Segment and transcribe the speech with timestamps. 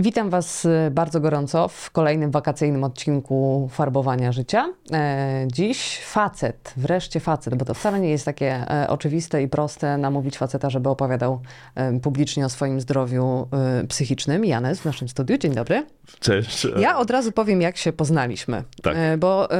[0.00, 4.72] Witam Was y, bardzo gorąco w kolejnym wakacyjnym odcinku Farbowania Życia.
[4.92, 9.98] E, dziś facet, wreszcie facet, bo to wcale nie jest takie e, oczywiste i proste
[9.98, 11.40] namówić faceta, żeby opowiadał
[11.74, 14.44] e, publicznie o swoim zdrowiu e, psychicznym.
[14.44, 15.86] Janes w naszym studiu, dzień dobry.
[16.20, 16.66] Cześć.
[16.76, 18.64] Ja od razu powiem, jak się poznaliśmy.
[18.82, 18.96] Tak.
[18.96, 19.56] E, Bo e,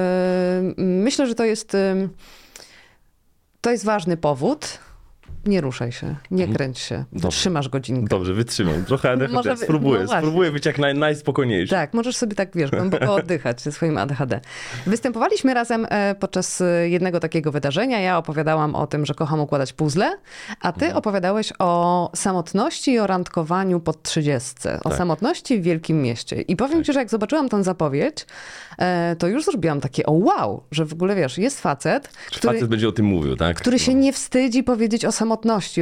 [0.77, 2.09] myślę, że to jest, e,
[3.61, 4.79] to jest ważny powód.
[5.47, 7.31] Nie ruszaj się, nie kręć się, Mhm.
[7.33, 8.09] Trzymasz godzinkę.
[8.09, 8.85] Dobrze, wytrzymam.
[8.85, 9.57] Trochę ADHD.
[9.57, 11.71] Spróbuję, no spróbuję być jak naj, najspokojniejszy.
[11.71, 14.41] Tak, możesz sobie tak, wiesz, głęboko oddychać ze swoim ADHD.
[14.87, 18.01] Występowaliśmy razem e, podczas e, jednego takiego wydarzenia.
[18.01, 20.11] Ja opowiadałam o tym, że kocham układać puzzle,
[20.61, 24.81] a ty opowiadałeś o samotności i o randkowaniu pod trzydziestce.
[24.85, 24.99] O Tak.
[24.99, 26.41] samotności w wielkim mieście.
[26.43, 28.27] I powiem ci, że jak zobaczyłam tę zapowiedź,
[28.79, 32.55] e, to już zrobiłam takie o wow, że w ogóle, wiesz, jest facet, Czy który...
[32.55, 33.57] facet będzie o tym mówił, tak?
[33.57, 35.30] który się nie wstydzi powiedzieć o samotności,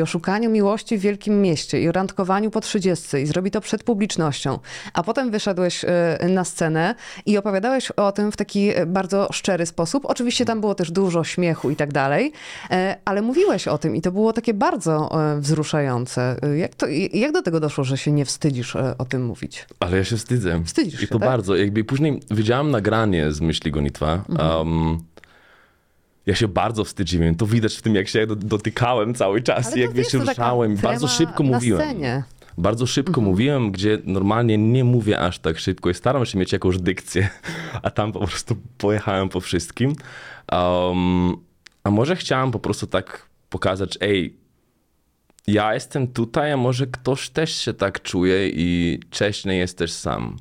[0.02, 3.82] o szukaniu miłości w wielkim mieście i o randkowaniu po trzydziestce i zrobi to przed
[3.82, 4.58] publicznością.
[4.94, 6.94] A potem wyszedłeś e, na scenę
[7.26, 10.04] i opowiadałeś o tym w taki e, bardzo szczery sposób.
[10.06, 12.32] Oczywiście tam było też dużo śmiechu i tak dalej,
[12.70, 16.36] e, ale mówiłeś o tym i to było takie bardzo wzruszające.
[16.56, 19.66] Jak, to, jak do tego doszło, że się nie wstydzisz o tym mówić?
[19.80, 20.62] Ale ja się wstydzę.
[20.64, 21.28] Wstydzisz I się, to tak?
[21.28, 21.56] bardzo.
[21.56, 24.24] Jakby później widziałam nagranie z Myśli Gonitwa.
[24.38, 24.98] Um,
[26.28, 27.34] ja się bardzo wstydziłem.
[27.34, 30.76] To widać w tym, jak się do- dotykałem cały czas jak wiesz, ruszałem.
[30.76, 31.80] Bardzo szybko mówiłem.
[31.80, 32.22] scenie.
[32.58, 36.78] Bardzo szybko mówiłem, gdzie normalnie nie mówię aż tak szybko i staram się mieć jakąś
[36.78, 37.28] dykcję,
[37.82, 39.94] a tam po prostu pojechałem po wszystkim.
[40.52, 41.36] Um,
[41.84, 44.36] a może chciałem po prostu tak pokazać, ej,
[45.46, 50.36] ja jestem tutaj, a może ktoś też się tak czuje i cześć, nie jesteś sam,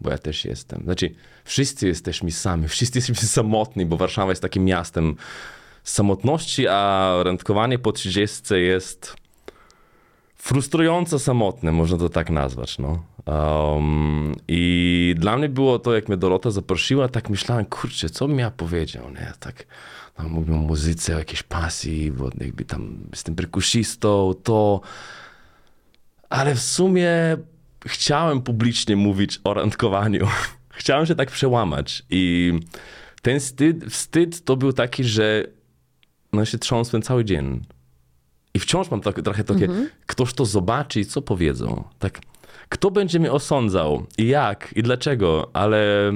[0.00, 0.82] bo ja też jestem.
[0.84, 1.14] Znaczy,
[1.44, 5.16] wszyscy jesteśmy sami, wszyscy jesteśmy samotni, bo Warszawa jest takim miastem
[5.84, 9.16] samotności, a randkowanie po 30 jest
[10.36, 12.78] frustrująco samotne, można to tak nazwać.
[12.78, 13.02] No.
[13.26, 18.38] Um, I dla mnie było to, jak mnie Dorota zaprosiła, tak myślałem, kurczę, co bym
[18.38, 19.32] ja powiedział, nie?
[19.40, 19.66] Tak,
[20.18, 24.80] no, mówię o muzyce, o jakiejś pasji, bo jakby tam jestem perkusistą, to...
[26.30, 27.36] Ale w sumie
[27.86, 30.28] chciałem publicznie mówić o randkowaniu.
[30.70, 32.52] chciałem się tak przełamać i
[33.22, 35.44] ten wstyd, wstyd to był taki, że
[36.32, 37.64] no się trząsłem cały dzień.
[38.54, 39.68] I wciąż mam tak, trochę takie,
[40.06, 41.84] ktoś to zobaczy i co powiedzą.
[41.98, 42.20] Tak,
[42.68, 46.12] kto będzie mnie osądzał i jak i dlaczego, ale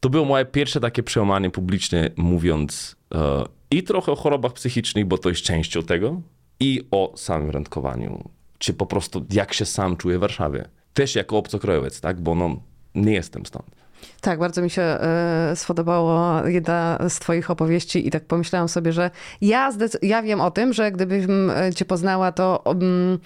[0.00, 5.18] to było moje pierwsze takie przełamanie publiczne, mówiąc e, i trochę o chorobach psychicznych, bo
[5.18, 6.22] to jest częścią tego,
[6.60, 8.30] i o samym randkowaniu.
[8.60, 10.68] Czy po prostu jak się sam czuję w Warszawie.
[10.94, 12.20] Też jako obcokrajowiec, tak?
[12.20, 12.56] Bo no,
[12.94, 13.66] nie jestem stąd.
[14.20, 19.10] Tak, bardzo mi się e, spodobało jedna z twoich opowieści i tak pomyślałam sobie, że
[19.40, 19.72] ja,
[20.02, 23.18] ja wiem o tym, że gdybym e, cię poznała, to mm,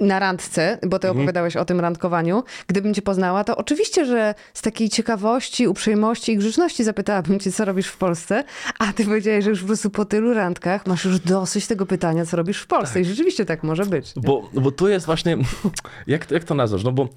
[0.00, 4.62] na randce, bo ty opowiadałeś o tym randkowaniu, gdybym cię poznała, to oczywiście, że z
[4.62, 8.44] takiej ciekawości, uprzejmości i grzeczności zapytałabym cię, co robisz w Polsce,
[8.78, 12.26] a ty powiedziałeś, że już po prostu po tylu randkach masz już dosyć tego pytania,
[12.26, 13.00] co robisz w Polsce.
[13.00, 14.16] I rzeczywiście tak może być.
[14.16, 14.22] nie?
[14.22, 15.36] Bo, bo to jest właśnie,
[16.06, 16.84] jak, to- jak to nazwać?
[16.84, 17.08] No bo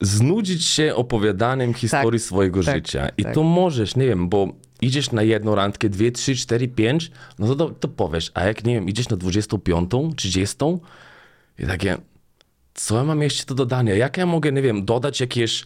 [0.00, 3.08] znudzić się opowiadaniem historii swojego tak, życia.
[3.16, 3.34] I tak.
[3.34, 4.48] to możesz, nie wiem, bo
[4.82, 8.64] idziesz na jedną randkę, dwie, trzy, cztery, pięć, no to, to, to powiesz, a jak,
[8.64, 10.56] nie wiem, idziesz na 25, 30
[11.58, 11.96] i takie,
[12.74, 13.94] co ja mam jeszcze do dodania?
[13.94, 15.64] Jak ja mogę, nie wiem, dodać jakieś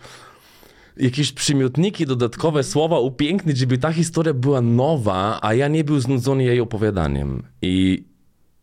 [0.97, 6.45] jakieś przymiotniki, dodatkowe słowa upięknić, żeby ta historia była nowa, a ja nie był znudzony
[6.45, 7.43] jej opowiadaniem.
[7.63, 8.05] I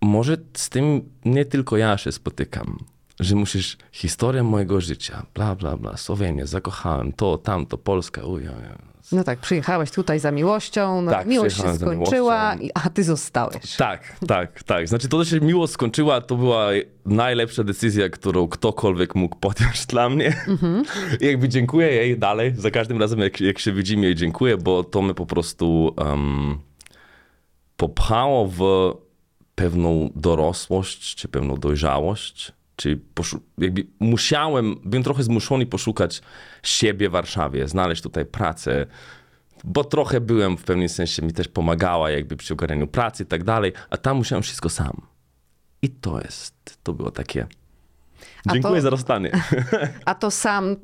[0.02, 2.78] może z tym nie tylko ja się spotykam,
[3.20, 8.50] że musisz historię mojego życia, bla, bla, bla, Słowenię, zakochałem, to, tamto, Polska, uj, uj,
[9.12, 13.76] No tak, przyjechałeś tutaj za miłością, no, Tak, miłość się skończyła, a ty zostałeś.
[13.76, 14.88] Tak, tak, tak.
[14.88, 16.70] Znaczy to, że się miło skończyła, to była
[17.06, 20.36] najlepsza decyzja, którą ktokolwiek mógł podjąć dla mnie.
[21.22, 24.84] I jakby dziękuję jej dalej, za każdym razem jak, jak się widzimy jej dziękuję, bo
[24.84, 26.60] to mnie po prostu um,
[27.78, 28.62] popchało w
[29.56, 36.22] pewną dorosłość, czy pewną dojrzałość, czy poszu- jakby musiałem, byłem trochę zmuszony poszukać
[36.64, 38.86] siebie w Warszawie, znaleźć tutaj pracę,
[39.64, 43.44] bo trochę byłem w pewnym sensie, mi też pomagała jakby przy ogarnianiu pracy i tak
[43.44, 45.02] dalej, a tam musiałem wszystko sam.
[45.82, 47.48] I to jest, to było takie...
[48.48, 49.32] A Dziękuję to- za rozstanie.
[50.06, 50.76] A to sam y,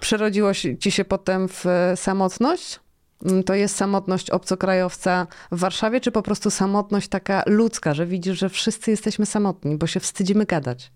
[0.00, 0.50] przerodziło
[0.80, 2.80] ci się potem w y, samotność?
[3.24, 8.38] Mm, To jest samotność obcokrajowca w Warszawie, czy po prostu samotność taka ludzka, że widzisz,
[8.38, 10.92] że wszyscy jesteśmy samotni, bo się wstydzimy gadać?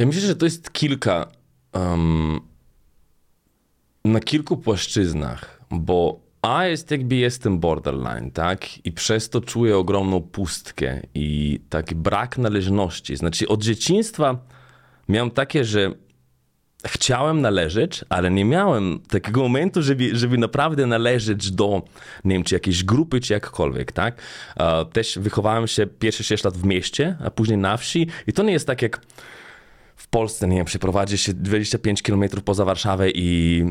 [0.00, 1.26] Ja myślę, że to jest kilka.
[1.72, 2.40] em,
[4.04, 8.86] na kilku płaszczyznach, bo A jest jakby jestem borderline, tak?
[8.86, 13.16] I przez to czuję ogromną pustkę i taki brak należności.
[13.16, 14.38] Znaczy, od dzieciństwa
[15.08, 15.92] miałem takie, że
[16.86, 21.82] chciałem należeć, ale nie miałem takiego momentu, żeby, żeby naprawdę należeć do,
[22.24, 24.22] nie wiem, czy jakiejś grupy, czy jakkolwiek, tak?
[24.56, 28.42] E, Też wychowałem się pierwsze 6 lat w mieście, a później na wsi i to
[28.42, 29.00] nie jest tak jak
[30.00, 33.64] w Polsce, nie wiem, przeprowadzi się 25 km poza Warszawę i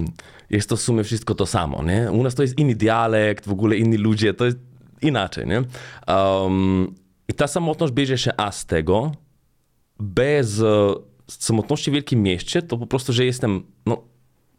[0.49, 2.11] jest to w sumie wszystko to samo, nie?
[2.11, 4.57] U nas to jest inny dialekt, w ogóle inni ludzie, to jest
[5.01, 5.63] inaczej, nie?
[6.07, 6.95] Um,
[7.27, 9.11] I ta samotność bierze się A z tego,
[9.99, 10.61] bez
[11.27, 14.03] samotności w wielkim mieście, to po prostu, że jestem, no,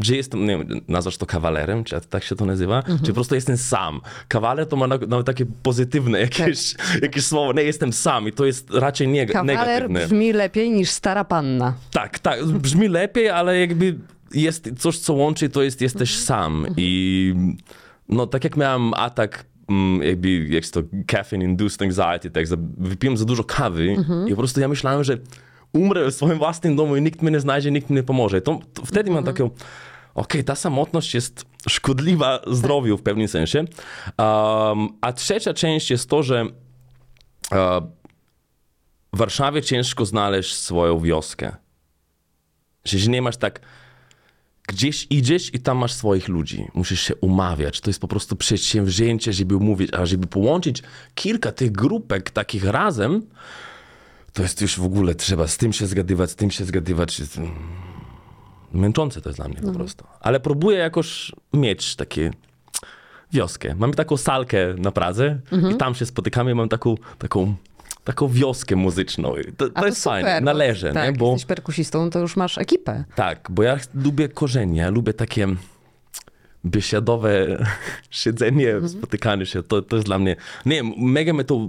[0.03, 3.35] że jestem, nie wiem, nazwasz to kawalerem, czy tak się to nazywa, czy po prostu
[3.35, 4.01] jestem sam.
[4.29, 8.45] Kawaler to ma na- nawet takie pozytywne jakieś, jakieś słowo, nie jestem sam i to
[8.45, 10.07] jest raczej neg- Kawaler negatywne.
[10.07, 11.75] brzmi lepiej niż stara panna.
[11.93, 13.99] Tak, tak, brzmi lepiej, ale jakby
[14.35, 16.67] jest coś, co łączy, to jest jesteś sam.
[16.77, 17.35] I
[18.09, 22.45] no tak jak miałem atak, mm, jakby, jak to caffeine-induced anxiety, tak,
[22.79, 23.97] wypiłem za dużo kawy
[24.27, 25.19] i po prostu ja myślałem, że
[25.73, 28.41] umrę w swoim własnym domu i nikt mnie nie znajdzie, nikt mi nie pomoże.
[28.41, 29.51] To, to wtedy mam takie,
[30.15, 33.59] okej, ta samotność jest szkodliwa zdrowiu w pewnym sensie.
[33.59, 36.47] Um, a trzecia część jest to, że
[37.53, 37.81] e,
[39.13, 41.57] w Warszawie ciężko znaleźć swoją wioskę.
[42.85, 43.61] Że nie masz tak,
[44.69, 46.67] gdzieś idziesz i tam masz swoich ludzi.
[46.75, 47.81] Musisz się umawiać.
[47.81, 50.83] To jest po prostu przedsięwzięcie, żeby umówić, a żeby połączyć
[51.15, 53.27] kilka tych grupek takich razem,
[54.33, 57.21] to jest już w ogóle trzeba z tym się zgadywać, z tym się zgadywać.
[58.73, 60.05] Męczące to jest dla mnie po prostu.
[60.21, 62.31] Ale próbuję jakoś mieć takie
[63.33, 63.75] wioskę.
[63.75, 65.41] Mamy taką salkę na Pradze
[65.73, 66.55] i tam się spotykamy.
[66.55, 67.55] Mam taką, taką,
[68.05, 69.35] taką wioskę muzyczną.
[69.57, 71.19] To, A to jest fajne, super, należy, bo, tak, nie?
[71.19, 73.05] Bo, jesteś perkusistą, to już masz ekipę.
[73.15, 75.47] tak, bo ja lubię korzenie, ja lubię takie
[76.65, 77.65] biesiadowe
[78.11, 79.63] siedzenie, spotykanie się.
[79.63, 80.37] To, to jest dla mnie,
[80.67, 81.69] nie wiem, mega mnie to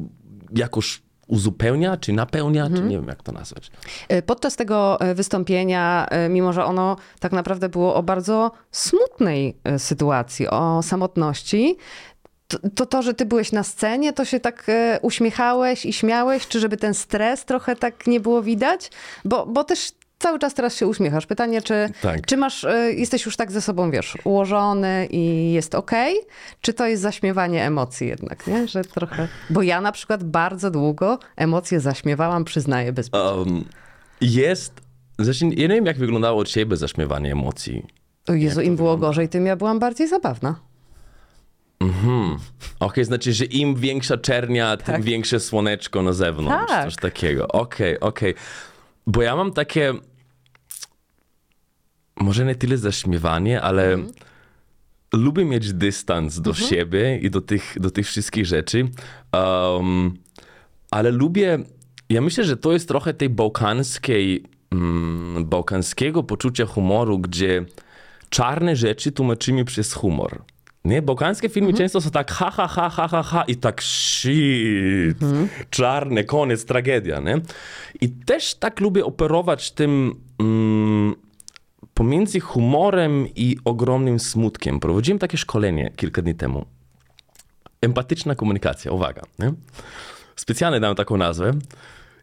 [0.56, 1.02] jakoś
[1.32, 3.72] uzupełnia, czy napełnia, czy nie wiem jak to nazwać.
[4.10, 9.58] E, Podczas tego e, wystąpienia, e, mimo że ono tak naprawdę było o bardzo smutnej
[9.78, 11.78] sytuacji, o samotności,
[12.48, 14.68] to, to, to, że ty byłeś na scenie, to się tak
[15.02, 18.92] uśmiechałeś i śmiałeś, czy żeby ten stres trochę tak nie było widać?
[19.26, 19.92] Bo, bo też
[20.22, 21.26] cały czas teraz się uśmiechasz.
[21.26, 22.26] Pytanie, czy, Tak.
[22.26, 26.16] czy masz, e, jesteś już tak ze sobą, wiesz, ułożony i jest okej?
[26.62, 28.68] Czy to jest zaśmiewanie emocji jednak, nie?
[28.68, 29.28] Że trochę...
[29.50, 33.66] Bo ja na przykład bardzo długo emocje zaśmiewałam, przyznaję bez Um,
[34.22, 34.74] jest,
[35.20, 37.86] zresztą ja nie wiem jak wyglądało od ciebie zaśmiewanie emocji.
[38.28, 40.56] O Jezu, im było gorzej, tym ja byłam bardziej zabawna.
[42.80, 46.72] Okej, znaczy, że im większa czernia, tym większe słoneczko na zewnątrz.
[46.72, 46.86] Tak.
[46.86, 47.48] Coś takiego.
[47.48, 48.34] Okej, okej.
[49.08, 49.94] Bo ja mam takie,
[52.22, 53.98] może nie tyle zaśmiewanie, ale
[55.14, 58.88] lubię mieć dystans do siebie i do tych, do tych wszystkich rzeczy.
[59.34, 60.18] Um,
[60.92, 61.60] ale lubię,
[62.10, 67.66] ja myślę, że to jest trochę tej bałkańskiej, mm, bałkańskiego poczucia humoru, gdzie
[68.30, 70.44] czarne rzeczy tłumaczymy przez humor.
[70.86, 75.18] Nie, bałkańskie filmy często są tak ha, ha, ha, ha, ha, ha i tak shit,
[75.70, 77.42] czarne, koniec, tragedia, nie?
[78.02, 81.16] I też tak lubię operować tym mm,
[82.02, 84.80] pomiędzy humorem i ogromnym smutkiem.
[84.80, 86.66] Prowadziłem takie szkolenie kilka dni temu.
[87.82, 89.22] Empatyczna komunikacja, uwaga.
[89.40, 89.54] Nie?
[90.36, 91.52] Specjalnie dałem taką nazwę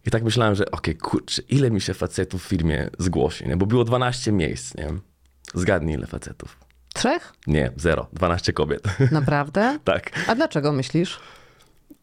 [0.07, 3.57] i tak myślałem, że okej, kurczę, ile mi się facetów w firmie zgłosi, nie?
[3.57, 4.89] bo było 12 miejsc, nie?
[5.55, 6.59] Zgadnij ile facetów.
[6.95, 7.33] Trzech?
[7.47, 8.83] Nie, zero, 12 kobiet.
[9.13, 9.79] Naprawdę?
[9.85, 10.11] tak.
[10.29, 11.21] A dlaczego myślisz?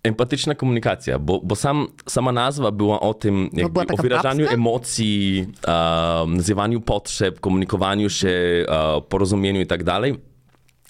[0.08, 4.54] Empatyczna komunikacja, bo, bo sam, sama nazwa była o tym, jakby, była o wyrażaniu babska?
[4.54, 8.30] emocji, um, nazywaniu potrzeb, komunikowaniu się,
[8.68, 10.16] e, porozumieniu i tak dalej.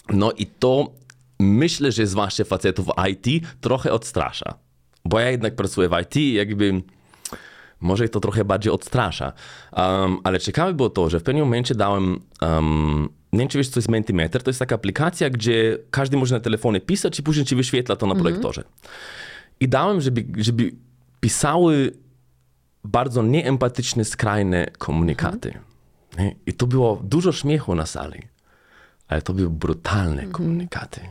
[0.10, 0.92] No i to
[1.40, 4.54] myślę, że zwłaszcza facetów IT trochę odstrasza.
[5.06, 6.82] Bo ja jednak pracuję w IT jakby
[7.82, 9.34] może to trochę bardziej odstrasza.
[9.74, 13.70] Um, ale ciekawe było to, że w pewnym momencie dałem, um, nie wiem czy wiesz
[13.70, 17.46] co jest Mentimeter, to jest taka aplikacja, gdzie każdy może na telefonie pisać i później
[17.46, 18.64] ci wyświetla to na projektorze.
[19.60, 20.72] I dałem, żeby, żeby
[21.20, 21.92] pisały
[22.84, 25.60] bardzo nieempatyczne, skrajne komunikaty.
[26.18, 26.36] Nie?
[26.46, 28.22] I to było dużo śmiechu na sali,
[29.08, 31.02] ale to były brutalne komunikaty.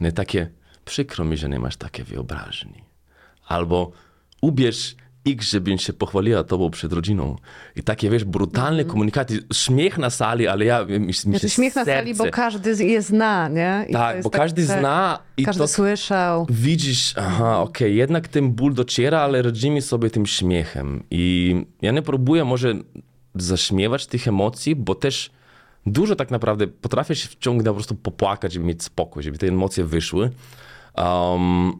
[0.00, 0.50] Nie takie,
[0.84, 2.84] przykro mi, że nie masz takiej wyobraźni.
[3.46, 3.92] Albo
[4.40, 7.36] ubierz X, żebym się pochwaliła tobą przed rodziną.
[7.76, 11.74] I takie, wiesz, brutalne komunikaty, śmiech na sali, ale ja, mi, mi się Znaczy śmiech
[11.76, 12.00] na serce...
[12.00, 13.86] sali, bo każdy je zna, nie?
[13.88, 16.46] I Tak, bo tak, każdy że zna i Każdy to słyszał.
[16.50, 21.02] widzisz, aha, okej, jednak ten ból dociera, ale radzimy sobie tym śmiechem.
[21.10, 22.74] I ja nie próbuję może
[23.34, 25.30] zaśmiewać tych emocji, bo też
[25.86, 29.84] dużo tak naprawdę potrafię się wciągnąć, po prostu popłakać, żeby mieć spokój, żeby te emocje
[29.84, 30.30] wyszły.
[30.96, 31.72] Um,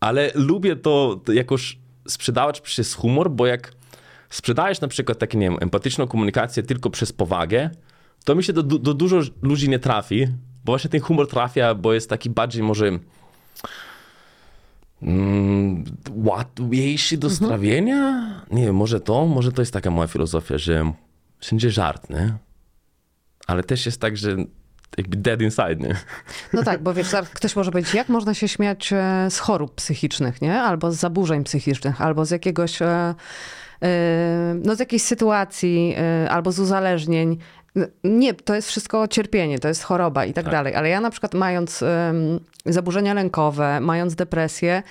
[0.00, 3.72] ale lubię to jakoś sprzedawać przez humor, bo jak
[4.30, 7.70] sprzedajesz na przykład takie, nie wiem, empatyczną komunikację tylko przez powagę,
[8.24, 10.26] to mi się do, do dużo ludzi nie trafi,
[10.64, 12.98] bo właśnie ten humor trafia, bo jest taki bardziej może
[15.02, 15.84] mm,
[16.14, 18.30] łatwiejszy do strawienia?
[18.50, 20.92] Nie wiem, może to, może to jest taka moja filozofia, że
[21.38, 22.34] wszędzie żart, nie?
[23.46, 24.36] Ale też jest tak, że
[24.98, 25.96] jakby dead inside, nie?
[26.52, 30.42] No tak, bo wiesz, ktoś może powiedzieć, jak można się śmiać e, z chorób psychicznych,
[30.42, 30.62] nie?
[30.62, 33.14] Albo z zaburzeń psychicznych, albo z jakiegoś, e,
[33.82, 35.96] e, no z jakiejś sytuacji,
[36.30, 37.38] albo z uzależnień.
[38.04, 40.74] Nie, to jest wszystko cierpienie, to jest choroba i tak, dalej.
[40.74, 41.84] Ale ja na przykład mając
[42.66, 44.82] zaburzenia lękowe, mając depresję,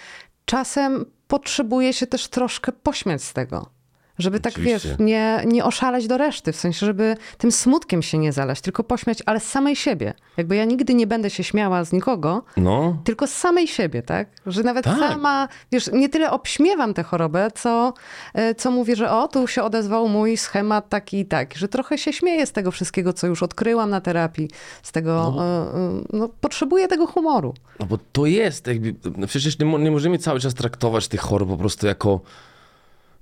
[0.45, 3.74] czasem potrzebuję się też troszkę pośmiać z tego.
[4.19, 8.33] Żeby tak, wiesz, nie, nie oszaleć do reszty, w sensie, żeby tym smutkiem się nie
[8.33, 10.13] zalać, tylko pośmiać, ale z samej siebie.
[10.37, 14.27] Jakby ja nigdy nie będę się śmiała z nikogo, No, tylko z samej siebie, tak?
[14.47, 14.99] Że nawet Tak.
[14.99, 17.93] sama, wiesz, nie tyle obśmiewam tę chorobę, co,
[18.33, 21.97] e, co mówię, że o, tu się odezwał mój schemat taki i taki, że trochę
[21.97, 24.49] się śmieję z tego wszystkiego, co już odkryłam na terapii,
[24.83, 25.65] z tego, no,
[26.13, 27.53] no potrzebuję tego humoru.
[27.79, 31.49] No bo to jest, jakby, no przecież nie, nie możemy cały czas traktować tych chorób
[31.49, 32.19] po prostu jako,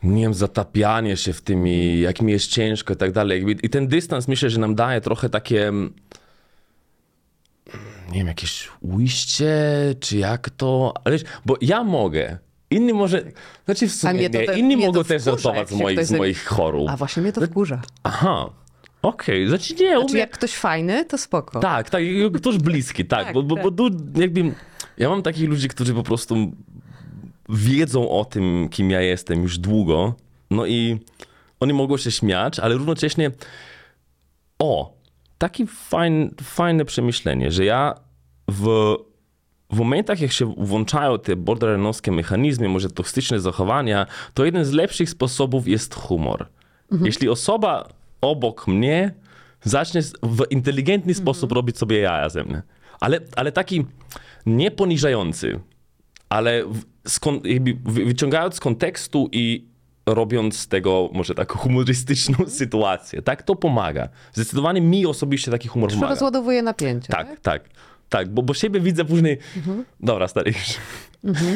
[0.04, 3.46] nie wiem, zatapianie się w tym i jak mi jest ciężko i tak dalej.
[3.64, 5.94] I ten dystans myślę, że nam daje trochę takie, mm,
[8.12, 9.56] nie wiem, jakieś ujście,
[10.00, 12.38] czy jak to, ale bo ja mogę,
[12.70, 13.24] inni może,
[13.66, 16.90] znaczy w sumie to nie, inni mogą też żartować z moich, z moich chorób.
[16.90, 17.82] A właśnie mnie to wkurza.
[18.04, 18.50] Aha,
[19.02, 21.60] okej, znaczy nie, Znaczy jak ktoś fajny, to spoko.
[21.60, 22.02] tak, tak,
[22.36, 23.72] ktoś bliski, tak, Tak, bo, bo, tak.
[23.72, 24.54] bo jakby,
[24.98, 26.52] ja mam takich ludzi, którzy po prostu
[27.54, 30.16] wiedzą o tym, kim ja jestem już długo,
[30.52, 31.00] no i
[31.60, 33.32] oni mogą się śmiać, ale równocześnie,
[34.60, 34.94] o,
[35.38, 37.96] takie fajne, fajne przemyślenie, że ja
[38.48, 38.96] w,
[39.70, 45.10] w momentach, jak się włączają te borderline'owskie mechanizmy, może toksyczne zachowania, to jeden z lepszych
[45.10, 46.48] sposobów jest humor.
[47.04, 47.90] Jeśli osoba
[48.22, 49.14] obok mnie
[49.62, 52.62] zacznie w inteligentny sposób robić sobie jaja ze mnie,
[53.00, 53.86] ale, ale taki
[54.46, 55.60] nie poniżający,
[56.30, 56.64] ale
[57.86, 59.66] wyciągając z kontekstu i
[60.06, 64.10] robiąc z tego może taką humorystyczną sytuację, tak, to pomaga.
[64.34, 66.14] Zdecydowanie mi osobiście taki humor Że pomaga.
[66.14, 67.08] rozładowuje napięcie.
[67.08, 67.70] Tak, tak,
[68.10, 69.38] tak, bo, bo siebie widzę później,
[70.00, 70.78] dobra stary, już.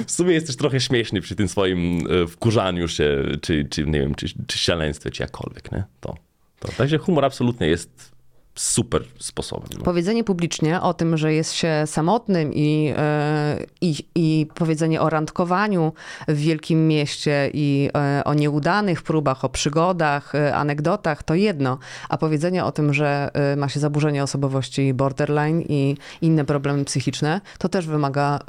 [0.08, 4.16] w sumie jesteś trochę śmieszny przy tym swoim e, wkurzaniu się, czy, czy nie wiem,
[4.16, 5.84] czy, czy szaleństwie, czy jakkolwiek, nie?
[6.00, 6.16] To,
[6.60, 6.68] to.
[6.78, 8.17] Także humor absolutnie jest
[8.58, 9.70] super sposobem.
[9.78, 9.84] No.
[9.84, 15.94] Powiedzenie publicznie o tym, że jest się samotnym i, e, i, i powiedzenie o randkowaniu
[16.28, 21.78] w wielkim mieście i e, o nieudanych próbach, o przygodach, e, anegdotach, to jedno.
[22.10, 27.70] A powiedzenie o tym, że ma się zaburzenie osobowości borderline i inne problemy psychiczne, to
[27.70, 28.40] też wymaga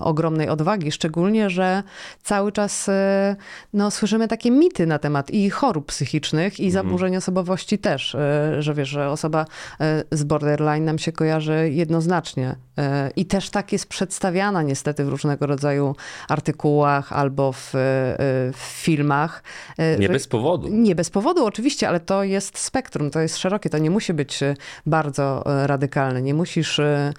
[0.00, 1.82] ogromnej odwagi, szczególnie, że
[2.22, 2.90] cały czas
[3.72, 8.16] no, słyszymy takie mity na temat i chorób psychicznych, i zaburzeń osobowości też,
[8.58, 9.46] że wiesz, że osoba
[10.12, 12.56] z borderline nam się kojarzy jednoznacznie.
[12.78, 15.96] E, I też tak jest przedstawiana niestety w różnego rodzaju
[16.28, 17.78] artykułach albo w, e,
[18.52, 19.42] w filmach.
[19.78, 20.68] e, Nie że- bez powodu.
[20.68, 24.42] nie bez powodu oczywiście, ale to jest spektrum, to jest szerokie, to nie musi być
[24.42, 24.54] e,
[24.86, 26.22] bardzo e, radykalne.
[26.22, 27.12] Nie musisz e,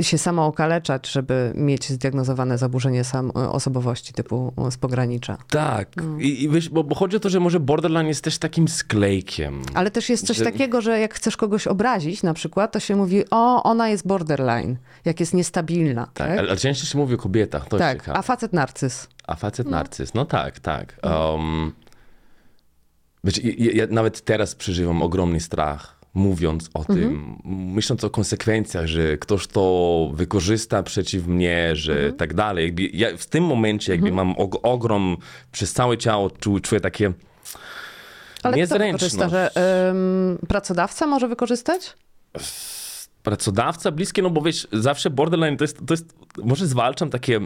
[0.00, 5.36] e, się samo okaleczać, żeby mieć zdiagnozowane zaburzenie sam, e, osobowości typu e, z pogranicza.
[5.50, 5.88] Tak,
[6.18, 9.62] I, i wiesz, bo, bo chodzi o to, że może borderline jest też takim sklejkiem.
[9.74, 12.96] Ale też jest coś Że- takiego, że jak chcesz kogoś obrazić na przykład, to się
[12.96, 16.04] mówi, o, ona jest borderline, jak jest niestabilna.
[16.14, 17.98] Tak, Tak, ale, częściej się mówi o kobietach, to tak.
[17.98, 18.18] ciekawe.
[18.18, 19.08] a facet narcyz.
[19.26, 21.00] A facet narcyz, no tak, tak.
[21.02, 21.72] Um,
[23.24, 29.18] wiesz, ja, ja nawet teraz przeżywam ogromny strach, mówiąc o tym, myśląc o konsekwencjach, że
[29.18, 32.64] ktoś to wykorzysta przeciw mnie, że tak dalej.
[32.64, 35.16] Jakby ja w tym momencie jakby mam og- ogrom
[35.52, 37.12] przez całe ciało, czu, czuję takie
[38.44, 39.14] Ale kto niezręczność.
[39.14, 41.96] wykorzysta, że em, pracodawca może wykorzystać?
[43.24, 47.40] pracodawca bliskie, no bo wiesz, zawsze borderline to jest, to jest może zwalczam takie,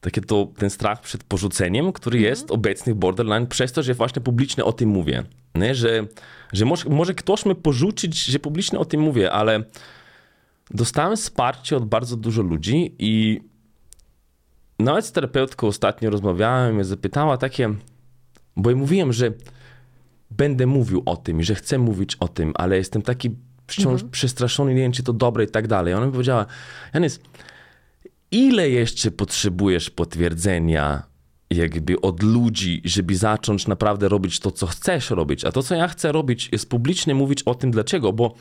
[0.00, 4.22] takie to, ten strach przed porzuceniem, który jest obecny w borderline przez to, że właśnie
[4.22, 5.22] publicznie o tym mówię.
[5.54, 5.74] Nie?
[5.74, 6.06] Że,
[6.52, 9.64] że może, może ktoś mnie porzucić, że publicznie o tym mówię, ale
[10.70, 13.40] dostałem wsparcie od bardzo dużo ludzi i
[14.78, 17.74] nawet z terapeutką ostatnio rozmawiałem i zapytała takie,
[18.56, 19.32] bo ja mówiłem, że
[20.36, 23.30] będę mówił o tym i że chcę mówić o tym, ale jestem taki
[23.66, 25.94] wciąż przestraszony, nie wiem, czy to dobre i tak dalej.
[25.94, 26.46] Ona mi powiedziała,
[26.94, 27.20] Janis,
[28.30, 31.02] ile jeszcze potrzebujesz potwierdzenia
[31.50, 35.44] jakby od ludzi, żeby zacząć naprawdę robić to, co chcesz robić.
[35.44, 38.34] A to, co ja chcę robić, jest publicznie mówić o tym, dlaczego, bo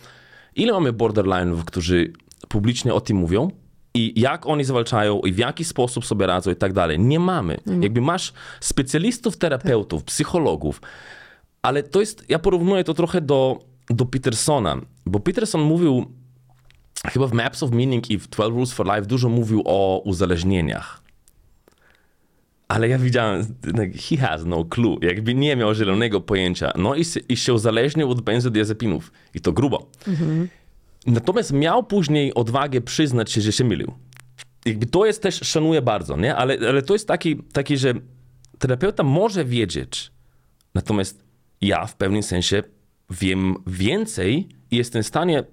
[0.56, 2.14] ile mamy borderline'ów, którzy
[2.50, 3.52] publicznie o tym mówią
[3.94, 7.00] i jak oni zwalczają i w jaki sposób sobie radzą i tak dalej.
[7.00, 7.60] Nie mamy.
[7.82, 10.82] Jakby masz specjalistów, terapeutów, psychologów,
[11.64, 16.06] ale to jest, ja porównuję to trochę do, do Petersona, bo Peterson mówił,
[17.06, 21.04] chyba w Maps of Meaning i w 12 Rules for Life dużo mówił o uzależnieniach.
[22.68, 23.56] Ale ja widziałem,
[24.10, 26.72] he has no clue, jakby nie miał zielonego pojęcia.
[26.76, 29.12] No i, i się uzależnił od benzodiazepinów.
[29.34, 29.90] I to grubo.
[31.08, 33.94] Natomiast miał później odwagę przyznać się, że się mylił.
[34.66, 36.36] Jakby to jest też, szanuję bardzo, nie?
[36.36, 37.94] Ale, ale to jest taki, taki, że
[38.60, 40.12] terapeuta może wiedzieć,
[40.76, 41.24] natomiast
[41.68, 42.64] ja w pewnym sensie
[43.10, 45.44] wiem więcej i jestem w stanie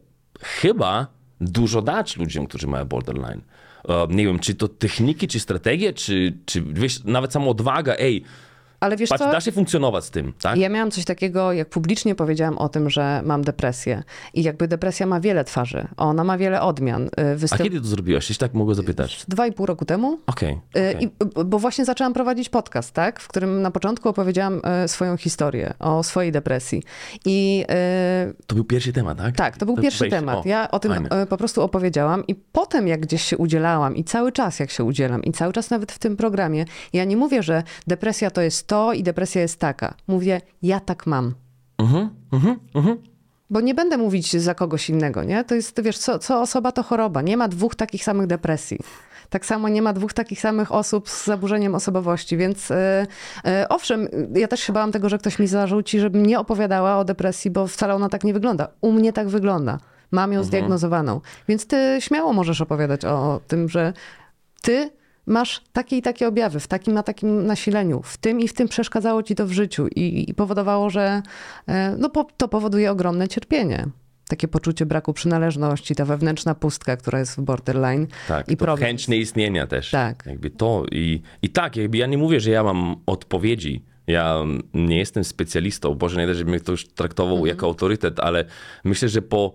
[0.40, 1.06] chyba
[1.40, 3.40] dużo dać ludziom, którzy mają borderline.
[3.88, 8.24] E, nie wiem, czy to techniki, czy strategie, czy, czy wiesz, nawet sama odwaga, ej,
[8.80, 9.32] Ale wiesz patrz, co?
[9.32, 10.56] da się funkcjonować z tym, tak?
[10.56, 14.02] Ja miałam coś takiego, jak publicznie powiedziałam o tym, że mam depresję.
[14.34, 15.88] I jakby depresja ma wiele twarzy.
[15.96, 17.06] Ona ma wiele odmian.
[17.06, 17.62] Y, A Występ...
[17.62, 18.28] kiedy to zrobiłaś?
[18.30, 19.24] Jeśli tak mogę zapytać.
[19.28, 20.18] Dwa i pół roku temu.
[20.26, 20.52] Okej.
[20.76, 21.04] Y, okej.
[21.04, 21.10] I,
[21.44, 23.20] bo właśnie zaczęłam prowadzić podcast, tak?
[23.20, 26.82] W którym na początku opowiedziałam y, swoją historię o swojej depresji.
[27.24, 27.64] I
[28.30, 29.36] y, To był pierwszy temat, tak?
[29.36, 30.16] tak, to był pierwszy wejście.
[30.16, 30.38] temat.
[30.38, 31.26] O, ja o tym fajne.
[31.26, 35.22] po prostu opowiedziałam i potem jak gdzieś się udzielałam i cały czas jak się udzielam
[35.22, 38.92] i cały czas nawet w tym programie, ja nie mówię, że depresja to jest to
[38.92, 39.94] i depresja jest taka.
[40.06, 41.34] Mówię, ja tak mam.
[41.78, 42.98] Mhm, mhm, mhm.
[43.50, 45.44] Bo nie będę mówić za kogoś innego, nie?
[45.44, 47.22] To jest, wiesz, co, co osoba to choroba.
[47.22, 48.78] Nie ma dwóch takich samych depresji.
[49.30, 53.06] Tak samo nie ma dwóch takich samych osób z zaburzeniem osobowości, więc e,
[53.44, 57.04] e, owszem, ja też się bałam tego, że ktoś mi zarzuci, żebym nie opowiadała o
[57.04, 58.68] depresji, bo wcale ona tak nie wygląda.
[58.80, 59.78] U mnie tak wygląda.
[60.10, 61.20] Mam ją zdiagnozowaną.
[61.48, 63.92] Więc ty śmiało możesz opowiadać o tym, że
[64.62, 64.90] ty
[65.30, 68.68] masz takie i takie objawy, w takim na takim nasileniu, w tym i w tym
[68.68, 71.22] przeszkadzało ci to w życiu i, i powodowało, że
[71.68, 73.86] e, no, po, to powoduje ogromne cierpienie.
[74.28, 78.88] Takie poczucie braku przynależności, ta wewnętrzna pustka, która jest w borderline Tak, i to problem.
[78.88, 79.90] chęć nieistnienia też.
[79.90, 80.22] Tak.
[80.26, 83.84] Jakby to i, i tak, jakby ja nie mówię, że ja mam odpowiedzi.
[84.06, 84.36] Ja
[84.74, 87.48] nie jestem specjalistą, Boże, nie da, żeby mnie ktoś traktował Mhm.
[87.48, 88.44] jako autorytet, ale
[88.84, 89.52] myślę, że po,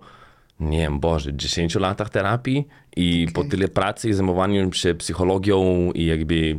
[0.60, 2.66] nie wiem, Boże, 10 latach terapii
[2.96, 3.50] i po Okej.
[3.50, 6.58] tyle pracy i zajmowaniu się psychologią i jakby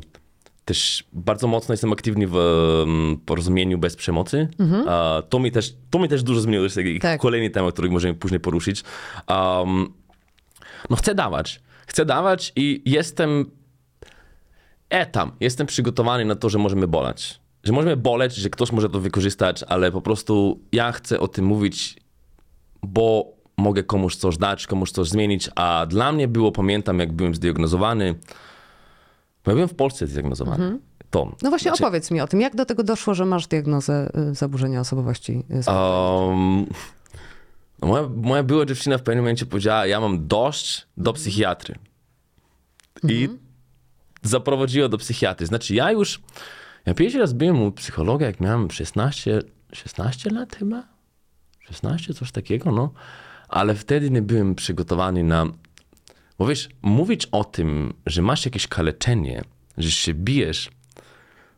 [0.65, 4.47] też bardzo mocno jestem aktywny w um, porozumieniu bez przemocy.
[4.87, 6.69] A to, mi też, to mi też dużo zmieniło.
[6.69, 7.01] To jest.
[7.01, 7.21] Tak.
[7.21, 8.83] kolejny temat, który możemy później poruszyć.
[9.29, 9.93] Um,
[10.89, 11.61] no chcę dawać.
[11.87, 13.45] Chcę dawać i jestem
[14.89, 17.39] e tam, jestem przygotowany na to, że możemy boleć.
[17.63, 21.45] Że możemy boleć, że ktoś może to wykorzystać, ale po prostu ja chcę o tym
[21.45, 21.97] mówić,
[22.83, 27.35] bo mogę komuś coś dać, komuś coś zmienić, a dla mnie było, pamiętam jak byłem
[27.35, 28.15] zdiagnozowany,
[29.45, 30.79] bo ja byłem w Polsce zdiagnozowany.
[31.09, 31.35] To.
[31.41, 34.35] No właśnie Znaczy, opowiedz mi o tym, jak do tego doszło, że masz diagnozę y,
[34.35, 35.43] zaburzenia osobowości?
[35.67, 36.65] Um,
[37.81, 41.75] moja, moja była dziewczyna w pewnym momencie powiedziała, ja mam dość do psychiatry.
[43.03, 43.29] I
[44.21, 45.47] zaprowadziła do psychiatry.
[45.47, 46.21] Znaczy ja już,
[46.85, 49.41] ja pierwszy raz byłem u psychologa, jak miałem 16,
[49.73, 50.83] 16 lat chyba?
[51.59, 52.91] 16, coś takiego, no.
[53.47, 55.45] Ale wtedy nie byłem przygotowany na...
[56.37, 59.43] Bo wiesz, mówić o tym, że masz jakieś kaleczenie,
[59.77, 60.69] że się bijesz,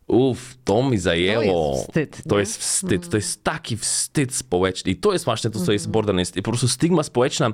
[0.07, 1.71] uff, to mi zajęło.
[1.75, 2.39] jest wstyd, To nie?
[2.39, 3.09] jest wstyd.
[3.09, 4.91] To jest taki wstyd społeczny.
[4.91, 6.19] I to jest właśnie to, co jest borderline.
[6.19, 7.53] Jest po prostu stygma społeczna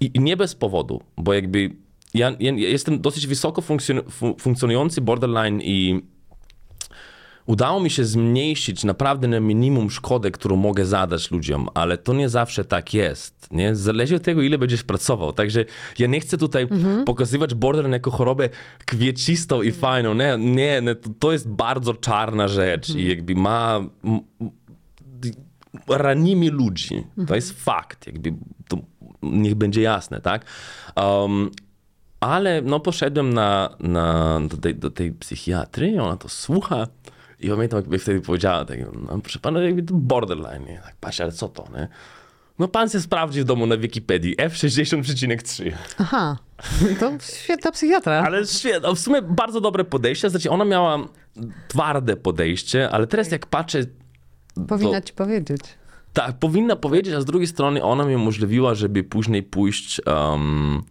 [0.00, 1.70] i, i nie bez powodu, bo jakby
[2.14, 6.02] ja, ja, jestem dosyć wysoko funkcjon, fu, funkcjonujący borderline i
[7.46, 12.28] udało mi się zmniejszyć naprawdę na minimum szkodę, którą mogę zadać ludziom, ale to nie
[12.28, 13.48] zawsze tak jest.
[13.50, 13.76] Nie?
[13.76, 15.32] Zależy od tego, ile będziesz pracował.
[15.32, 15.64] Także
[15.98, 16.68] ja nie chcę tutaj
[17.06, 18.48] pokazywać borderline jako chorobę
[18.86, 20.14] kwiecistą i fajną.
[20.14, 23.80] Nie, nie, nie to, jest bardzo czarna rzecz i jakby ma...
[25.88, 27.04] ranimy ludzi.
[27.26, 28.06] To jest fakt.
[28.06, 28.34] Jakby
[28.68, 28.78] to
[29.22, 30.44] niech będzie jasne, tak?
[30.96, 31.50] Um,
[32.20, 36.86] ale no poszedłem na, na, do, tej, do tej psychiatry i ona to słucha
[37.42, 38.78] i pamiętam, jakby wtedy powiedziała, tak,
[39.08, 40.80] no, proszę pana, jakby to borderline, nie?
[40.84, 41.88] Tak, patrz, ale co to, nie?
[42.58, 45.72] No pan się sprawdzi w domu na Wikipedii, F60,3.
[45.98, 46.36] Aha,
[47.00, 48.22] to świetna psychiatra.
[48.26, 50.98] Ale świetnie, w sumie bardzo dobre podejście, znaczy ona miała
[51.68, 53.78] twarde podejście, ale teraz jak patrzę,
[54.68, 55.60] Powinna to- ci powiedzieć.
[56.12, 60.82] tak, powinna powiedzieć, a z drugiej strony ona mi umożliwiła, żeby później pójść um,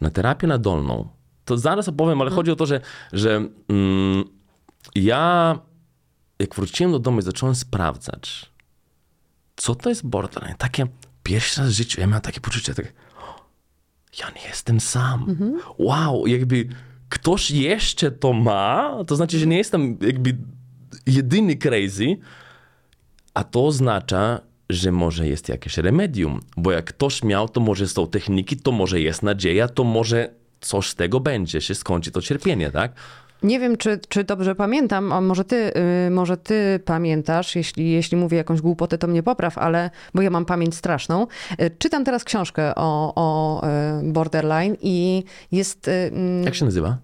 [0.00, 1.08] na terapię nadolną.
[1.44, 2.80] to zaraz opowiem, ale chodzi o to, że,
[3.12, 3.36] że
[3.68, 4.24] mm,
[4.94, 5.58] ja
[6.38, 8.52] jak wróciłem do domu i zacząłem sprawdzać,
[9.56, 10.86] co to jest borderline, takie
[11.22, 12.92] pierwszy raz w życiu ja miałem takie poczucie, tak,
[14.20, 15.36] ja nie jestem sam.
[15.78, 16.68] Wow, jakby
[17.08, 20.36] ktoś jeszcze to ma, to znaczy, że nie jestem jakby
[21.06, 22.16] jedyny crazy,
[23.34, 24.40] a to oznacza,
[24.70, 29.00] że może jest jakieś remedium, bo jak ktoś miał, to może są techniki, to może
[29.00, 32.92] jest nadzieja, to może coś z tego będzie, się skończy to cierpienie, tak?
[33.42, 35.72] Nie wiem, czy, czy dobrze pamiętam, a może ty,
[36.06, 40.30] y, może ty pamiętasz, jeśli, jeśli mówię jakąś głupotę, to mnie popraw, ale, bo ja
[40.30, 41.26] mam pamięć straszną.
[41.62, 43.62] Y, Czytam teraz książkę o, o
[44.00, 46.96] y, borderline i jest mm, Jak się nazywa?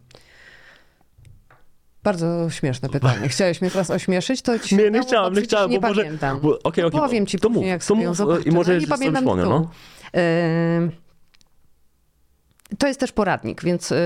[2.02, 3.28] bardzo śmieszne pytanie.
[3.28, 6.40] Chciałeś mnie teraz ośmieszyć, to ci Nie, nie bo nie chciałem, nie bo może- pamiętam.
[6.40, 8.42] bo- okej, To okej, Powiem ci to później, mów, jak sobie ją zobaczę.
[8.42, 9.60] i może no, nie sobie pamiętam przypomnę, tytułu.
[9.60, 9.70] no.
[12.78, 13.96] To jest też poradnik, więc y,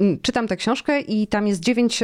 [0.00, 2.02] y, czytam tę książkę i tam jest dziewięć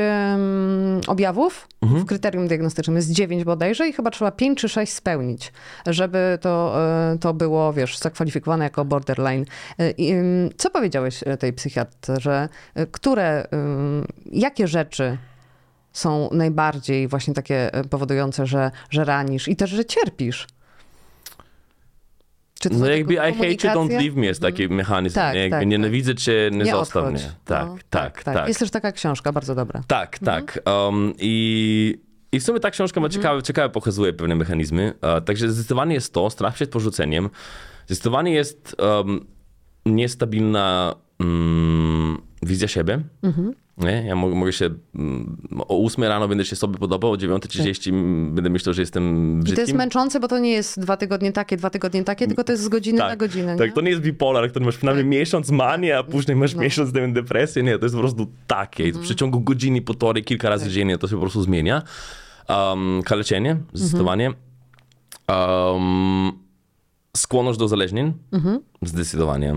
[1.07, 1.69] objawów.
[1.83, 2.03] Mhm.
[2.03, 5.53] W kryterium diagnostycznym jest dziewięć bodajże i chyba trzeba pięć czy sześć spełnić,
[5.87, 6.77] żeby to,
[7.15, 9.45] y, to było, wiesz, zakwalifikowane jako borderline.
[9.81, 12.49] Ym, Co powiedziałeś y, tej psychiatrze?
[12.93, 13.47] Które,
[14.33, 15.19] jakie rzeczy
[15.93, 20.47] są najbardziej właśnie takie powodujące, że, że ranisz i też, że cierpisz?
[22.63, 25.41] Czy to No jakby I hate you, don't leave me jest taki mechanizm, Tak, nie?
[25.41, 27.23] Jakby tak, nienawidzę cię, nie, zostaw odchodź.
[27.23, 27.33] mnie.
[27.45, 28.49] Tak, No, tak, tak.
[28.49, 29.83] Jest też taka książka, bardzo dobra.
[29.87, 30.61] Tak, tak.
[30.67, 31.99] Um, i,
[32.33, 34.95] I w sumie ta książka ma ciekawe, ciekawe pokazuje pewne mechanizmy.
[35.01, 37.31] E, także zdecydowanie jest to, strach przed porzuceniem.
[37.87, 39.27] Zdecydowanie jest um,
[39.87, 43.01] niestabilna mm, wizja siebie.
[43.79, 44.05] Nie?
[44.07, 48.51] Ja mogę, się mm, o 8 rano będę się sobie podobał, o 9.30 m, będę
[48.51, 49.05] myślał, że jestem
[49.41, 49.77] I to jest brzydkim.
[49.77, 52.69] męczące, bo to nie jest dwa tygodnie takie, dwa tygodnie takie, tylko to jest z
[52.69, 53.57] godziny na godzinę.
[53.57, 53.73] tak, nie?
[53.73, 56.63] to nie jest bipolar, który masz przynajmniej miesiąc manię, a później masz No.
[56.63, 57.63] miesiąc depresję.
[57.63, 58.85] Nie, to jest po prostu takie.
[58.85, 59.03] Mhm.
[59.05, 60.73] W przeciągu godziny, półtorej, kilka razy Tak.
[60.75, 61.83] dziennie to się po prostu zmienia.
[62.49, 63.69] Um, kaleczenie, Mhm.
[63.73, 64.31] zdecydowanie.
[65.29, 66.33] Um,
[67.17, 68.61] skłonność do uzależnień, Mhm.
[68.83, 69.55] zdecydowanie.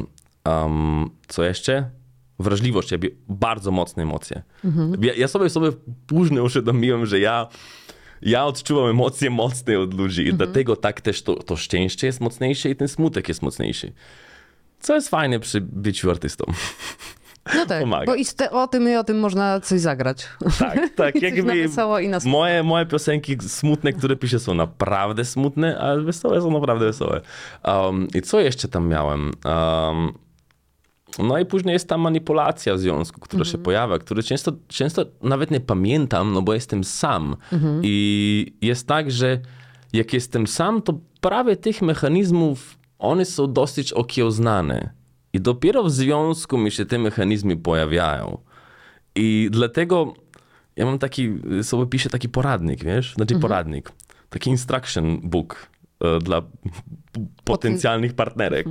[0.48, 1.90] Um, co jeszcze?
[2.40, 4.42] Wrażliwość, jakby bardzo mocne emocje.
[4.66, 5.04] Mhm.
[5.04, 5.70] Ja, ja sobie sobie
[6.08, 7.48] później uświadomiłem, że ja
[8.22, 10.36] ja odczuwam emocje mocne od ludzi Mhm.
[10.36, 13.94] i dlatego tak też to, to szczęście jest mocniejsze i ten smutek jest mocniejszy.
[14.80, 16.46] Co jest fajne przy byciu artystą.
[17.56, 18.06] No tak, pomaga.
[18.06, 20.28] bo i z te, o tym i o tym można coś zagrać.
[20.60, 21.16] Tak, tak.
[22.20, 22.38] Smutno.
[22.38, 27.22] moje, moje piosenki smutne, które piszę są naprawdę smutne, a wesołe są naprawdę wesołe.
[27.64, 29.32] Um, I co jeszcze tam miałem?
[29.46, 30.14] Um,
[31.24, 33.52] no i później jest ta manipulacja w związku, która Mhm.
[33.52, 37.36] się pojawia, który często, często nawet nie pamiętam, no bo jestem sam.
[37.54, 37.82] Mhm.
[37.84, 39.40] I jest tak, że
[39.94, 44.90] jak jestem sam, to prawie tych mechanizmów, one są dosyć okiełznane.
[45.34, 48.38] I dopiero w związku mi się te mechanizmy pojawiają.
[49.16, 50.14] I dlatego
[50.76, 51.30] ja mam taki,
[51.62, 53.14] sobie piszę taki poradnik, wiesz?
[53.16, 53.92] Znaczy poradnik.
[54.30, 55.68] Taki instruction book
[56.02, 56.42] e, dla
[57.46, 58.68] potencjalnych partnerek.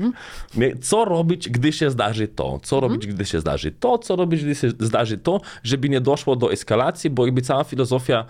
[0.83, 2.61] Co robić, gdy się zdarzy to?
[2.63, 3.99] Co robić, gdy się zdarzy to?
[3.99, 5.41] Co robić, gdy się zdarzy to?
[5.63, 8.25] Żeby nie doszło do eskalacji, bo jakby cała filozofia